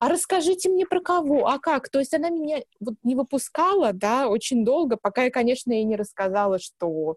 А 0.00 0.08
расскажите 0.08 0.68
мне 0.68 0.86
про 0.86 1.00
кого, 1.00 1.48
а 1.48 1.58
как? 1.58 1.88
То 1.88 1.98
есть 1.98 2.14
она 2.14 2.30
меня 2.30 2.62
вот 2.80 2.94
не 3.02 3.14
выпускала, 3.14 3.92
да, 3.92 4.28
очень 4.28 4.64
долго, 4.64 4.96
пока 4.96 5.24
я, 5.24 5.30
конечно, 5.30 5.72
ей 5.72 5.84
не 5.84 5.96
рассказала, 5.96 6.58
что 6.58 7.16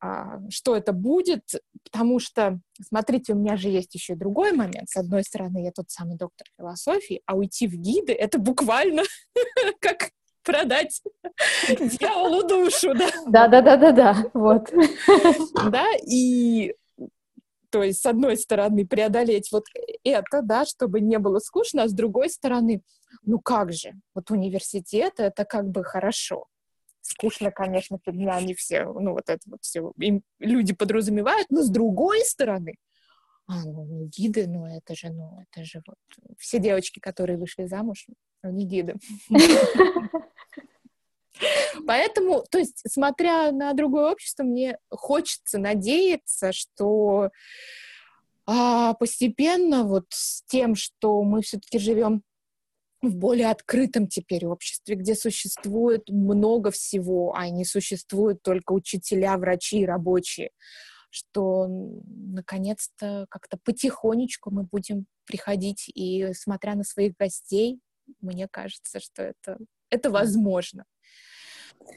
а, 0.00 0.38
что 0.48 0.76
это 0.76 0.92
будет, 0.92 1.42
потому 1.82 2.20
что, 2.20 2.60
смотрите, 2.80 3.32
у 3.32 3.36
меня 3.36 3.56
же 3.56 3.68
есть 3.68 3.94
еще 3.94 4.14
другой 4.14 4.52
момент. 4.52 4.88
С 4.88 4.96
одной 4.96 5.24
стороны, 5.24 5.64
я 5.64 5.72
тот 5.72 5.90
самый 5.90 6.16
доктор 6.16 6.46
философии, 6.56 7.20
а 7.26 7.34
уйти 7.34 7.66
в 7.66 7.72
гиды— 7.74 8.12
это 8.14 8.38
буквально 8.38 9.02
как 9.80 10.10
продать 10.44 11.02
дьяволу 11.68 12.46
душу, 12.46 12.94
да? 12.94 13.08
Да-да-да-да-да, 13.26 14.30
вот. 14.34 14.72
Да, 15.70 15.86
и 16.06 16.74
то 17.70 17.82
есть, 17.82 18.00
с 18.00 18.06
одной 18.06 18.36
стороны, 18.36 18.86
преодолеть 18.86 19.50
вот 19.52 19.66
это, 20.04 20.42
да, 20.42 20.64
чтобы 20.64 21.00
не 21.00 21.18
было 21.18 21.38
скучно, 21.38 21.82
а 21.82 21.88
с 21.88 21.92
другой 21.92 22.30
стороны, 22.30 22.82
ну 23.22 23.40
как 23.40 23.72
же, 23.72 23.92
вот 24.14 24.30
университет— 24.30 25.14
это 25.18 25.44
как 25.44 25.68
бы 25.68 25.84
хорошо. 25.84 26.46
Скучно, 27.00 27.50
конечно, 27.50 27.98
фигня, 28.04 28.36
они 28.36 28.54
все, 28.54 28.84
ну 28.84 29.12
вот 29.12 29.28
это 29.28 29.40
вот 29.46 29.60
все 29.62 29.92
им 29.98 30.22
люди 30.38 30.74
подразумевают, 30.74 31.46
но 31.50 31.62
с 31.62 31.70
другой 31.70 32.20
стороны, 32.24 32.74
а, 33.46 33.64
ну, 33.64 34.04
гиды, 34.14 34.46
ну, 34.46 34.66
это 34.66 34.94
же, 34.94 35.08
ну, 35.08 35.40
это 35.40 35.64
же 35.64 35.82
вот 35.86 35.96
все 36.36 36.58
девочки, 36.58 37.00
которые 37.00 37.38
вышли 37.38 37.64
замуж, 37.64 38.06
они 38.42 38.66
гиды. 38.66 38.96
Поэтому, 41.86 42.44
то 42.50 42.58
есть, 42.58 42.82
смотря 42.90 43.52
на 43.52 43.72
другое 43.72 44.12
общество, 44.12 44.42
мне 44.44 44.78
хочется 44.90 45.58
надеяться, 45.58 46.52
что 46.52 47.30
а, 48.46 48.94
постепенно 48.94 49.84
вот 49.84 50.06
с 50.10 50.42
тем, 50.46 50.74
что 50.74 51.22
мы 51.22 51.42
все-таки 51.42 51.78
живем 51.78 52.22
в 53.02 53.14
более 53.14 53.50
открытом 53.50 54.08
теперь 54.08 54.46
обществе, 54.46 54.96
где 54.96 55.14
существует 55.14 56.08
много 56.08 56.70
всего, 56.70 57.34
а 57.34 57.48
не 57.48 57.64
существуют 57.64 58.42
только 58.42 58.72
учителя, 58.72 59.36
врачи 59.36 59.80
и 59.80 59.86
рабочие, 59.86 60.50
что 61.10 61.66
наконец-то 61.68 63.26
как-то 63.30 63.58
потихонечку 63.62 64.50
мы 64.50 64.64
будем 64.64 65.06
приходить 65.26 65.90
и, 65.94 66.32
смотря 66.32 66.74
на 66.74 66.84
своих 66.84 67.16
гостей, 67.16 67.78
мне 68.20 68.48
кажется, 68.48 68.98
что 69.00 69.22
это, 69.22 69.58
это 69.90 70.10
возможно. 70.10 70.84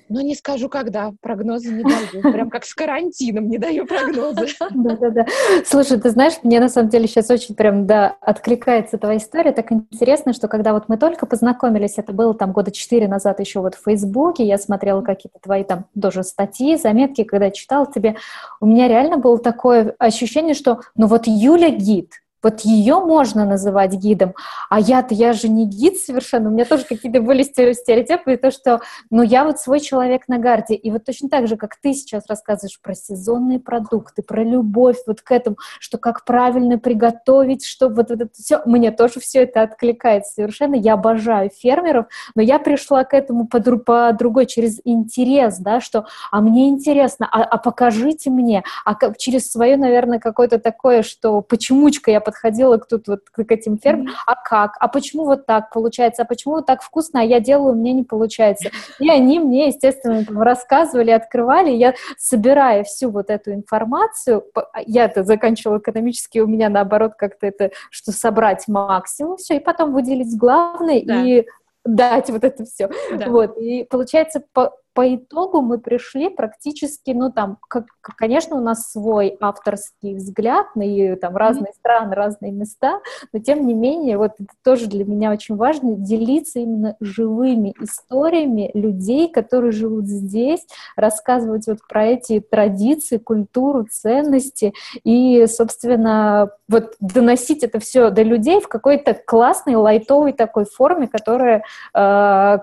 Но 0.10 0.22
не 0.22 0.36
скажу, 0.36 0.70
когда. 0.70 1.14
Прогнозы 1.22 1.72
не 1.72 1.84
даю. 1.84 2.34
Прям 2.34 2.50
как 2.50 2.66
с 2.66 2.74
карантином 2.74 3.48
не 3.50 3.58
даю 3.58 3.86
прогнозы. 3.86 4.48
Да-да-да. 4.72 5.26
Слушай, 5.66 6.00
ты 6.00 6.10
знаешь, 6.10 6.34
мне 6.44 6.60
на 6.60 6.70
самом 6.70 6.90
деле 6.90 7.08
сейчас 7.08 7.30
очень 7.30 7.56
прям, 7.56 7.88
да, 7.88 8.16
откликается 8.22 8.98
твоя 8.98 9.18
история. 9.18 9.52
Так 9.52 9.72
интересно, 9.72 10.34
что 10.34 10.48
когда 10.48 10.74
вот 10.74 10.90
мы 10.90 10.98
только 10.98 11.26
познакомились, 11.26 11.98
это 11.98 12.14
было 12.14 12.34
там 12.34 12.52
года 12.52 12.72
четыре 12.72 13.08
назад 13.08 13.40
еще 13.40 13.62
вот 13.62 13.76
в 13.76 13.84
Фейсбуке, 13.84 14.46
я 14.46 14.58
смотрела 14.58 15.02
какие-то 15.02 15.40
твои 15.40 15.64
там 15.64 15.86
тоже 16.00 16.24
статьи, 16.24 16.76
заметки, 16.78 17.24
когда 17.24 17.52
читала 17.52 17.88
тебе, 17.92 18.16
у 18.60 18.66
меня 18.66 18.88
реально 18.88 19.18
было 19.18 19.38
такое 19.38 19.96
ощущение, 19.98 20.54
что 20.54 20.82
ну 20.96 21.08
вот 21.08 21.28
Юля 21.28 21.70
гид, 21.70 22.22
вот 22.44 22.62
ее 22.62 23.00
можно 23.00 23.46
называть 23.46 23.94
гидом, 23.94 24.34
а 24.70 24.80
я-то, 24.80 25.14
я 25.14 25.34
же 25.34 25.48
не 25.48 25.66
гид 25.66 25.98
совершенно, 25.98 26.50
у 26.50 26.54
меня 26.54 26.66
тоже 26.66 26.86
какие-то 26.86 27.22
были 27.22 27.44
стереотипы, 27.44 28.34
и 28.34 28.38
то, 28.38 28.52
что, 28.52 28.82
ну, 29.10 29.22
я 29.22 29.44
вот 29.44 29.60
свой 29.60 29.80
человек 29.80 30.28
на 30.28 30.38
гарде, 30.38 30.76
и 30.76 30.92
вот 30.92 31.06
точно 31.06 31.30
так 31.30 31.48
же, 31.48 31.58
как 31.58 31.76
ты 31.82 31.94
сейчас 31.94 32.24
рассказываешь 32.28 32.80
про 32.82 32.94
сезонные 32.94 33.60
продукты, 33.60 34.22
про 34.22 34.44
любовь 34.44 34.98
вот 35.06 35.22
к 35.22 35.32
этому, 35.32 35.58
что 35.80 35.98
как 35.98 36.26
правильно 36.26 36.78
приготовить, 36.78 37.66
что 37.66 37.90
вот, 37.90 38.10
вот 38.10 38.22
это 38.22 38.30
все, 38.34 38.62
мне 38.66 38.92
тоже 38.92 39.20
все 39.20 39.44
это 39.44 39.62
откликается 39.62 40.34
совершенно, 40.34 40.76
я 40.76 40.94
обожаю 40.94 41.50
фермеров, 41.50 42.08
но 42.36 42.42
я 42.42 42.60
пришла 42.60 43.04
к 43.04 43.14
этому 43.14 43.48
по, 43.48 43.60
по 43.60 44.14
другой, 44.14 44.46
через 44.46 44.80
интерес, 44.84 45.58
да, 45.60 45.82
что, 45.82 46.06
а 46.32 46.42
мне 46.42 46.70
интересно, 46.70 47.28
а, 47.32 47.44
а 47.44 47.58
покажите 47.58 48.30
мне, 48.30 48.64
а 48.86 48.96
как, 48.96 49.18
через 49.18 49.52
свое, 49.52 49.78
наверное, 49.78 50.20
какое-то 50.20 50.60
такое, 50.60 51.04
что 51.04 51.42
почемучка 51.42 52.12
я 52.12 52.22
подходила 52.32 52.78
к 52.78 52.88
тут 52.88 53.08
вот 53.08 53.30
к 53.30 53.52
этим 53.52 53.78
фермам, 53.78 54.08
а 54.26 54.36
как, 54.36 54.78
а 54.80 54.88
почему 54.88 55.26
вот 55.26 55.46
так 55.46 55.70
получается, 55.70 56.22
а 56.22 56.26
почему 56.26 56.56
вот 56.56 56.66
так 56.66 56.82
вкусно, 56.82 57.22
а 57.22 57.24
я 57.24 57.40
делаю, 57.40 57.76
мне 57.76 57.92
не 57.92 58.04
получается. 58.04 58.70
И 59.00 59.10
они 59.10 59.40
мне, 59.40 59.68
естественно, 59.68 60.26
рассказывали, 60.44 61.12
открывали, 61.12 61.72
я 61.72 61.94
собирая 62.18 62.84
всю 62.84 63.10
вот 63.10 63.30
эту 63.30 63.54
информацию, 63.54 64.46
я 64.86 65.06
это 65.06 65.24
заканчивала 65.24 65.80
экономически, 65.80 66.40
у 66.40 66.48
меня 66.48 66.70
наоборот 66.70 67.14
как-то 67.18 67.48
это, 67.48 67.72
что 67.90 68.12
собрать 68.12 68.68
максимум, 68.68 69.38
все, 69.38 69.58
и 69.58 69.60
потом 69.60 69.94
выделить 69.94 70.38
главное 70.38 71.02
да. 71.04 71.24
и 71.24 71.46
дать 71.84 72.30
вот 72.30 72.44
это 72.44 72.64
все. 72.64 72.90
Да. 73.12 73.28
Вот. 73.28 73.58
И 73.58 73.84
получается, 73.84 74.42
по, 74.54 74.74
по 74.94 75.16
итогу 75.16 75.62
мы 75.62 75.80
пришли 75.80 76.30
практически, 76.30 77.12
ну 77.12 77.32
там, 77.32 77.58
как, 77.68 77.86
конечно, 78.18 78.58
у 78.58 78.60
нас 78.60 78.92
свой 78.92 79.38
авторский 79.40 80.16
взгляд 80.16 80.76
на 80.76 81.16
там 81.16 81.38
разные 81.38 81.72
mm-hmm. 81.72 81.76
страны, 81.80 82.16
разные 82.16 82.52
места, 82.52 83.00
но 83.32 83.40
тем 83.40 83.66
не 83.66 83.74
менее, 83.74 84.18
вот 84.18 84.34
это 84.40 84.54
тоже 84.64 84.88
для 84.88 85.06
меня 85.06 85.32
очень 85.32 85.56
важно, 85.56 85.96
делиться 85.96 86.60
именно 86.60 86.98
живыми 87.00 87.74
историями 87.80 88.72
людей, 88.74 89.30
которые 89.30 89.72
живут 89.72 90.08
здесь, 90.08 90.66
рассказывать 90.96 91.68
вот 91.68 91.80
про 91.88 92.08
эти 92.08 92.40
традиции, 92.40 93.18
культуру, 93.18 93.88
ценности 93.90 94.74
и, 95.04 95.46
собственно, 95.48 96.52
вот 96.68 96.96
доносить 97.00 97.64
это 97.64 97.80
все 97.80 98.10
до 98.10 98.24
людей 98.24 98.60
в 98.60 98.68
какой-то 98.68 99.14
классной, 99.14 99.76
лайтовой 99.76 100.34
такой 100.34 100.66
форме, 100.66 101.08
которая, 101.08 101.64
э, 101.94 102.58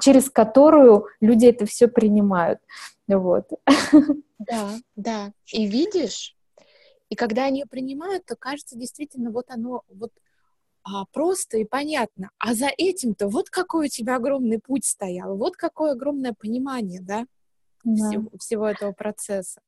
через 0.00 0.30
которую 0.30 1.06
люди 1.20 1.46
это 1.46 1.67
все 1.68 1.88
принимают. 1.88 2.60
Вот. 3.06 3.48
Да, 4.38 4.78
да. 4.96 5.32
И 5.52 5.66
видишь, 5.66 6.36
и 7.08 7.16
когда 7.16 7.44
они 7.44 7.60
ее 7.60 7.66
принимают, 7.66 8.24
то 8.26 8.36
кажется 8.36 8.76
действительно, 8.76 9.30
вот 9.30 9.46
оно 9.48 9.82
вот 9.88 10.12
а, 10.84 11.04
просто 11.12 11.58
и 11.58 11.64
понятно. 11.64 12.30
А 12.38 12.54
за 12.54 12.68
этим-то 12.76 13.28
вот 13.28 13.50
какой 13.50 13.86
у 13.86 13.88
тебя 13.88 14.16
огромный 14.16 14.58
путь 14.58 14.84
стоял, 14.84 15.36
вот 15.36 15.56
какое 15.56 15.92
огромное 15.92 16.34
понимание, 16.34 17.00
да, 17.00 17.26
да. 17.84 18.08
Всего, 18.08 18.30
всего 18.38 18.68
этого 18.68 18.92
процесса. 18.92 19.60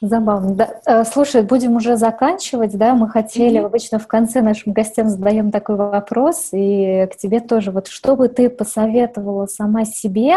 Забавно. 0.00 0.54
Да. 0.54 0.80
Э, 0.86 1.04
слушай, 1.04 1.42
будем 1.42 1.74
уже 1.76 1.96
заканчивать, 1.96 2.76
да? 2.78 2.94
Мы 2.94 3.08
хотели, 3.08 3.58
mm-hmm. 3.58 3.66
обычно 3.66 3.98
в 3.98 4.06
конце 4.06 4.42
нашим 4.42 4.72
гостям 4.72 5.08
задаем 5.08 5.50
такой 5.50 5.74
вопрос, 5.74 6.50
и 6.52 7.08
к 7.12 7.16
тебе 7.16 7.40
тоже. 7.40 7.72
Вот 7.72 7.88
что 7.88 8.14
бы 8.14 8.28
ты 8.28 8.48
посоветовала 8.48 9.46
сама 9.46 9.84
себе, 9.84 10.36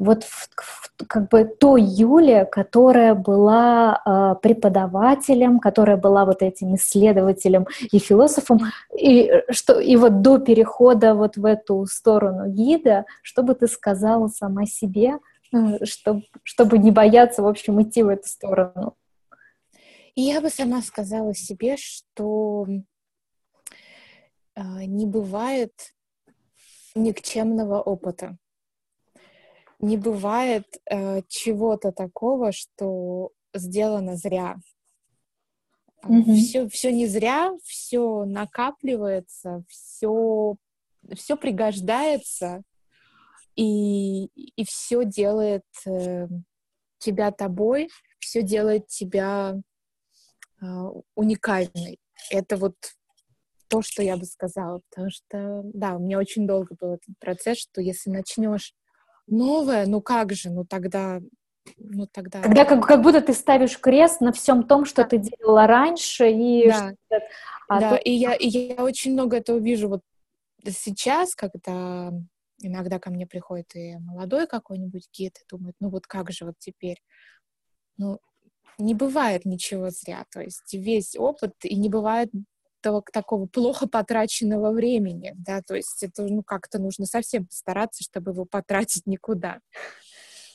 вот 0.00 0.24
в, 0.24 0.48
в, 0.56 0.90
как 1.06 1.28
бы 1.28 1.44
той 1.44 1.82
Юле, 1.82 2.46
которая 2.46 3.14
была 3.14 4.02
э, 4.04 4.34
преподавателем, 4.42 5.60
которая 5.60 5.96
была 5.96 6.24
вот 6.24 6.42
этим 6.42 6.74
исследователем 6.74 7.66
и 7.92 8.00
философом, 8.00 8.58
и, 8.98 9.30
что, 9.50 9.78
и 9.78 9.94
вот 9.94 10.20
до 10.20 10.38
перехода 10.38 11.14
вот 11.14 11.36
в 11.36 11.44
эту 11.44 11.86
сторону 11.86 12.48
гида, 12.48 13.04
что 13.22 13.44
бы 13.44 13.54
ты 13.54 13.68
сказала 13.68 14.26
сама 14.26 14.66
себе, 14.66 15.18
чтобы, 15.84 16.24
чтобы 16.42 16.78
не 16.78 16.90
бояться, 16.90 17.42
в 17.42 17.46
общем, 17.46 17.82
идти 17.82 18.02
в 18.02 18.08
эту 18.08 18.28
сторону. 18.28 18.96
И 20.14 20.22
я 20.22 20.40
бы 20.40 20.48
сама 20.48 20.80
сказала 20.82 21.34
себе, 21.34 21.76
что 21.76 22.66
э, 24.54 24.62
не 24.84 25.06
бывает 25.06 25.72
никчемного 26.94 27.80
опыта. 27.80 28.36
Не 29.78 29.98
бывает 29.98 30.64
э, 30.90 31.20
чего-то 31.28 31.92
такого, 31.92 32.52
что 32.52 33.32
сделано 33.54 34.16
зря. 34.16 34.56
Mm-hmm. 36.02 36.34
Все, 36.34 36.68
все 36.68 36.92
не 36.92 37.06
зря, 37.06 37.52
все 37.62 38.24
накапливается, 38.24 39.64
все, 39.68 40.56
все 41.14 41.36
пригождается, 41.36 42.62
и, 43.56 44.26
и 44.26 44.64
все 44.64 45.04
делает 45.04 45.64
э, 45.86 46.28
тебя 46.98 47.32
тобой, 47.32 47.88
все 48.18 48.42
делает 48.42 48.86
тебя 48.86 49.56
э, 50.60 50.66
уникальной. 51.14 51.98
Это 52.30 52.56
вот 52.56 52.74
то, 53.68 53.82
что 53.82 54.02
я 54.02 54.16
бы 54.16 54.24
сказала, 54.24 54.80
потому 54.90 55.10
что, 55.10 55.62
да, 55.74 55.96
у 55.96 55.98
меня 55.98 56.18
очень 56.18 56.46
долго 56.46 56.76
был 56.78 56.94
этот 56.94 57.18
процесс, 57.18 57.58
что 57.58 57.80
если 57.80 58.10
начнешь 58.10 58.74
новое, 59.26 59.86
ну 59.86 60.00
как 60.00 60.32
же, 60.32 60.50
ну 60.50 60.64
тогда 60.64 61.20
ну 61.78 62.06
тогда... 62.06 62.42
Когда 62.42 62.64
как, 62.64 62.86
как 62.86 63.02
будто 63.02 63.20
ты 63.20 63.32
ставишь 63.32 63.78
крест 63.80 64.20
на 64.20 64.32
всем 64.32 64.62
том, 64.62 64.84
что 64.84 65.02
да. 65.02 65.08
ты 65.08 65.18
делала 65.18 65.66
раньше, 65.66 66.30
и... 66.30 66.68
Да, 66.68 66.92
а 67.68 67.80
да. 67.80 67.90
То... 67.90 67.96
И, 67.96 68.12
я, 68.12 68.34
и 68.34 68.46
я 68.46 68.84
очень 68.84 69.14
много 69.14 69.38
этого 69.38 69.58
вижу 69.58 69.88
вот 69.88 70.02
сейчас, 70.64 71.34
когда 71.34 72.12
Иногда 72.58 72.98
ко 72.98 73.10
мне 73.10 73.26
приходит 73.26 73.74
и 73.74 73.96
молодой 73.98 74.46
какой-нибудь 74.46 75.08
гид 75.12 75.38
и 75.38 75.46
думает, 75.48 75.76
ну 75.80 75.90
вот 75.90 76.06
как 76.06 76.30
же 76.30 76.46
вот 76.46 76.54
теперь? 76.58 77.02
Ну, 77.98 78.18
не 78.78 78.94
бывает 78.94 79.44
ничего 79.44 79.90
зря. 79.90 80.24
То 80.30 80.40
есть 80.40 80.72
весь 80.72 81.16
опыт, 81.16 81.52
и 81.62 81.76
не 81.76 81.88
бывает 81.88 82.30
того, 82.80 83.02
такого 83.12 83.46
плохо 83.46 83.88
потраченного 83.88 84.70
времени, 84.70 85.34
да, 85.36 85.60
то 85.60 85.74
есть 85.74 86.02
это, 86.02 86.22
ну, 86.24 86.42
как-то 86.42 86.78
нужно 86.78 87.06
совсем 87.06 87.46
постараться, 87.46 88.04
чтобы 88.04 88.30
его 88.32 88.44
потратить 88.44 89.06
никуда. 89.06 89.60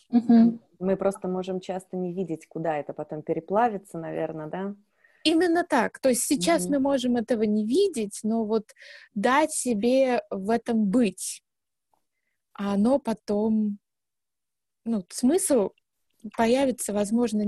Мы 0.09 0.97
просто 0.97 1.27
можем 1.27 1.59
часто 1.59 1.97
не 1.97 2.13
видеть, 2.13 2.47
куда 2.47 2.77
это 2.77 2.93
потом 2.93 3.21
переплавится, 3.21 3.97
наверное, 3.97 4.47
да? 4.47 4.75
Именно 5.23 5.63
так. 5.63 5.99
То 5.99 6.09
есть 6.09 6.23
сейчас 6.23 6.65
mm-hmm. 6.65 6.71
мы 6.71 6.79
можем 6.79 7.15
этого 7.15 7.43
не 7.43 7.65
видеть, 7.65 8.19
но 8.23 8.43
вот 8.43 8.65
дать 9.13 9.51
себе 9.51 10.23
в 10.31 10.49
этом 10.49 10.85
быть 10.85 11.43
а 12.61 12.73
оно 12.73 12.99
потом, 12.99 13.79
ну, 14.85 15.03
смысл 15.09 15.71
появится, 16.37 16.93
возможно, 16.93 17.43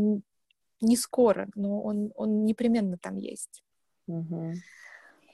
не 0.82 0.98
скоро, 0.98 1.50
но 1.54 1.82
он, 1.84 2.12
он 2.16 2.46
непременно 2.46 2.98
там 2.98 3.18
есть. 3.18 3.64
Угу. 4.08 4.54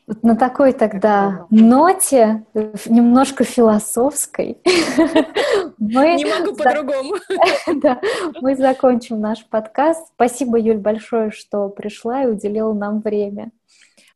Вот 0.08 0.24
на 0.24 0.36
такой 0.36 0.74
тогда 0.74 1.48
ноте, 1.50 2.46
немножко 2.54 3.46
философской, 3.46 4.58
мы... 5.78 6.16
Не 6.16 6.26
могу 6.26 6.58
по-другому. 6.58 7.16
Да, 7.82 8.02
мы 8.42 8.58
закончим 8.58 9.22
наш 9.22 9.46
подкаст. 9.46 10.12
Спасибо, 10.16 10.60
Юль, 10.60 10.80
большое, 10.80 11.32
что 11.32 11.70
пришла 11.70 12.24
и 12.24 12.28
уделила 12.28 12.74
нам 12.74 13.00
время. 13.00 13.52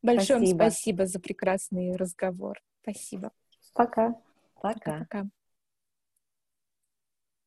Большое 0.02 0.40
спасибо. 0.40 0.58
спасибо 0.58 1.06
за 1.06 1.20
прекрасный 1.22 1.96
разговор. 1.96 2.62
Спасибо. 2.82 3.32
Пока. 3.74 4.16
Пока. 4.62 5.00
Пока. 5.00 5.28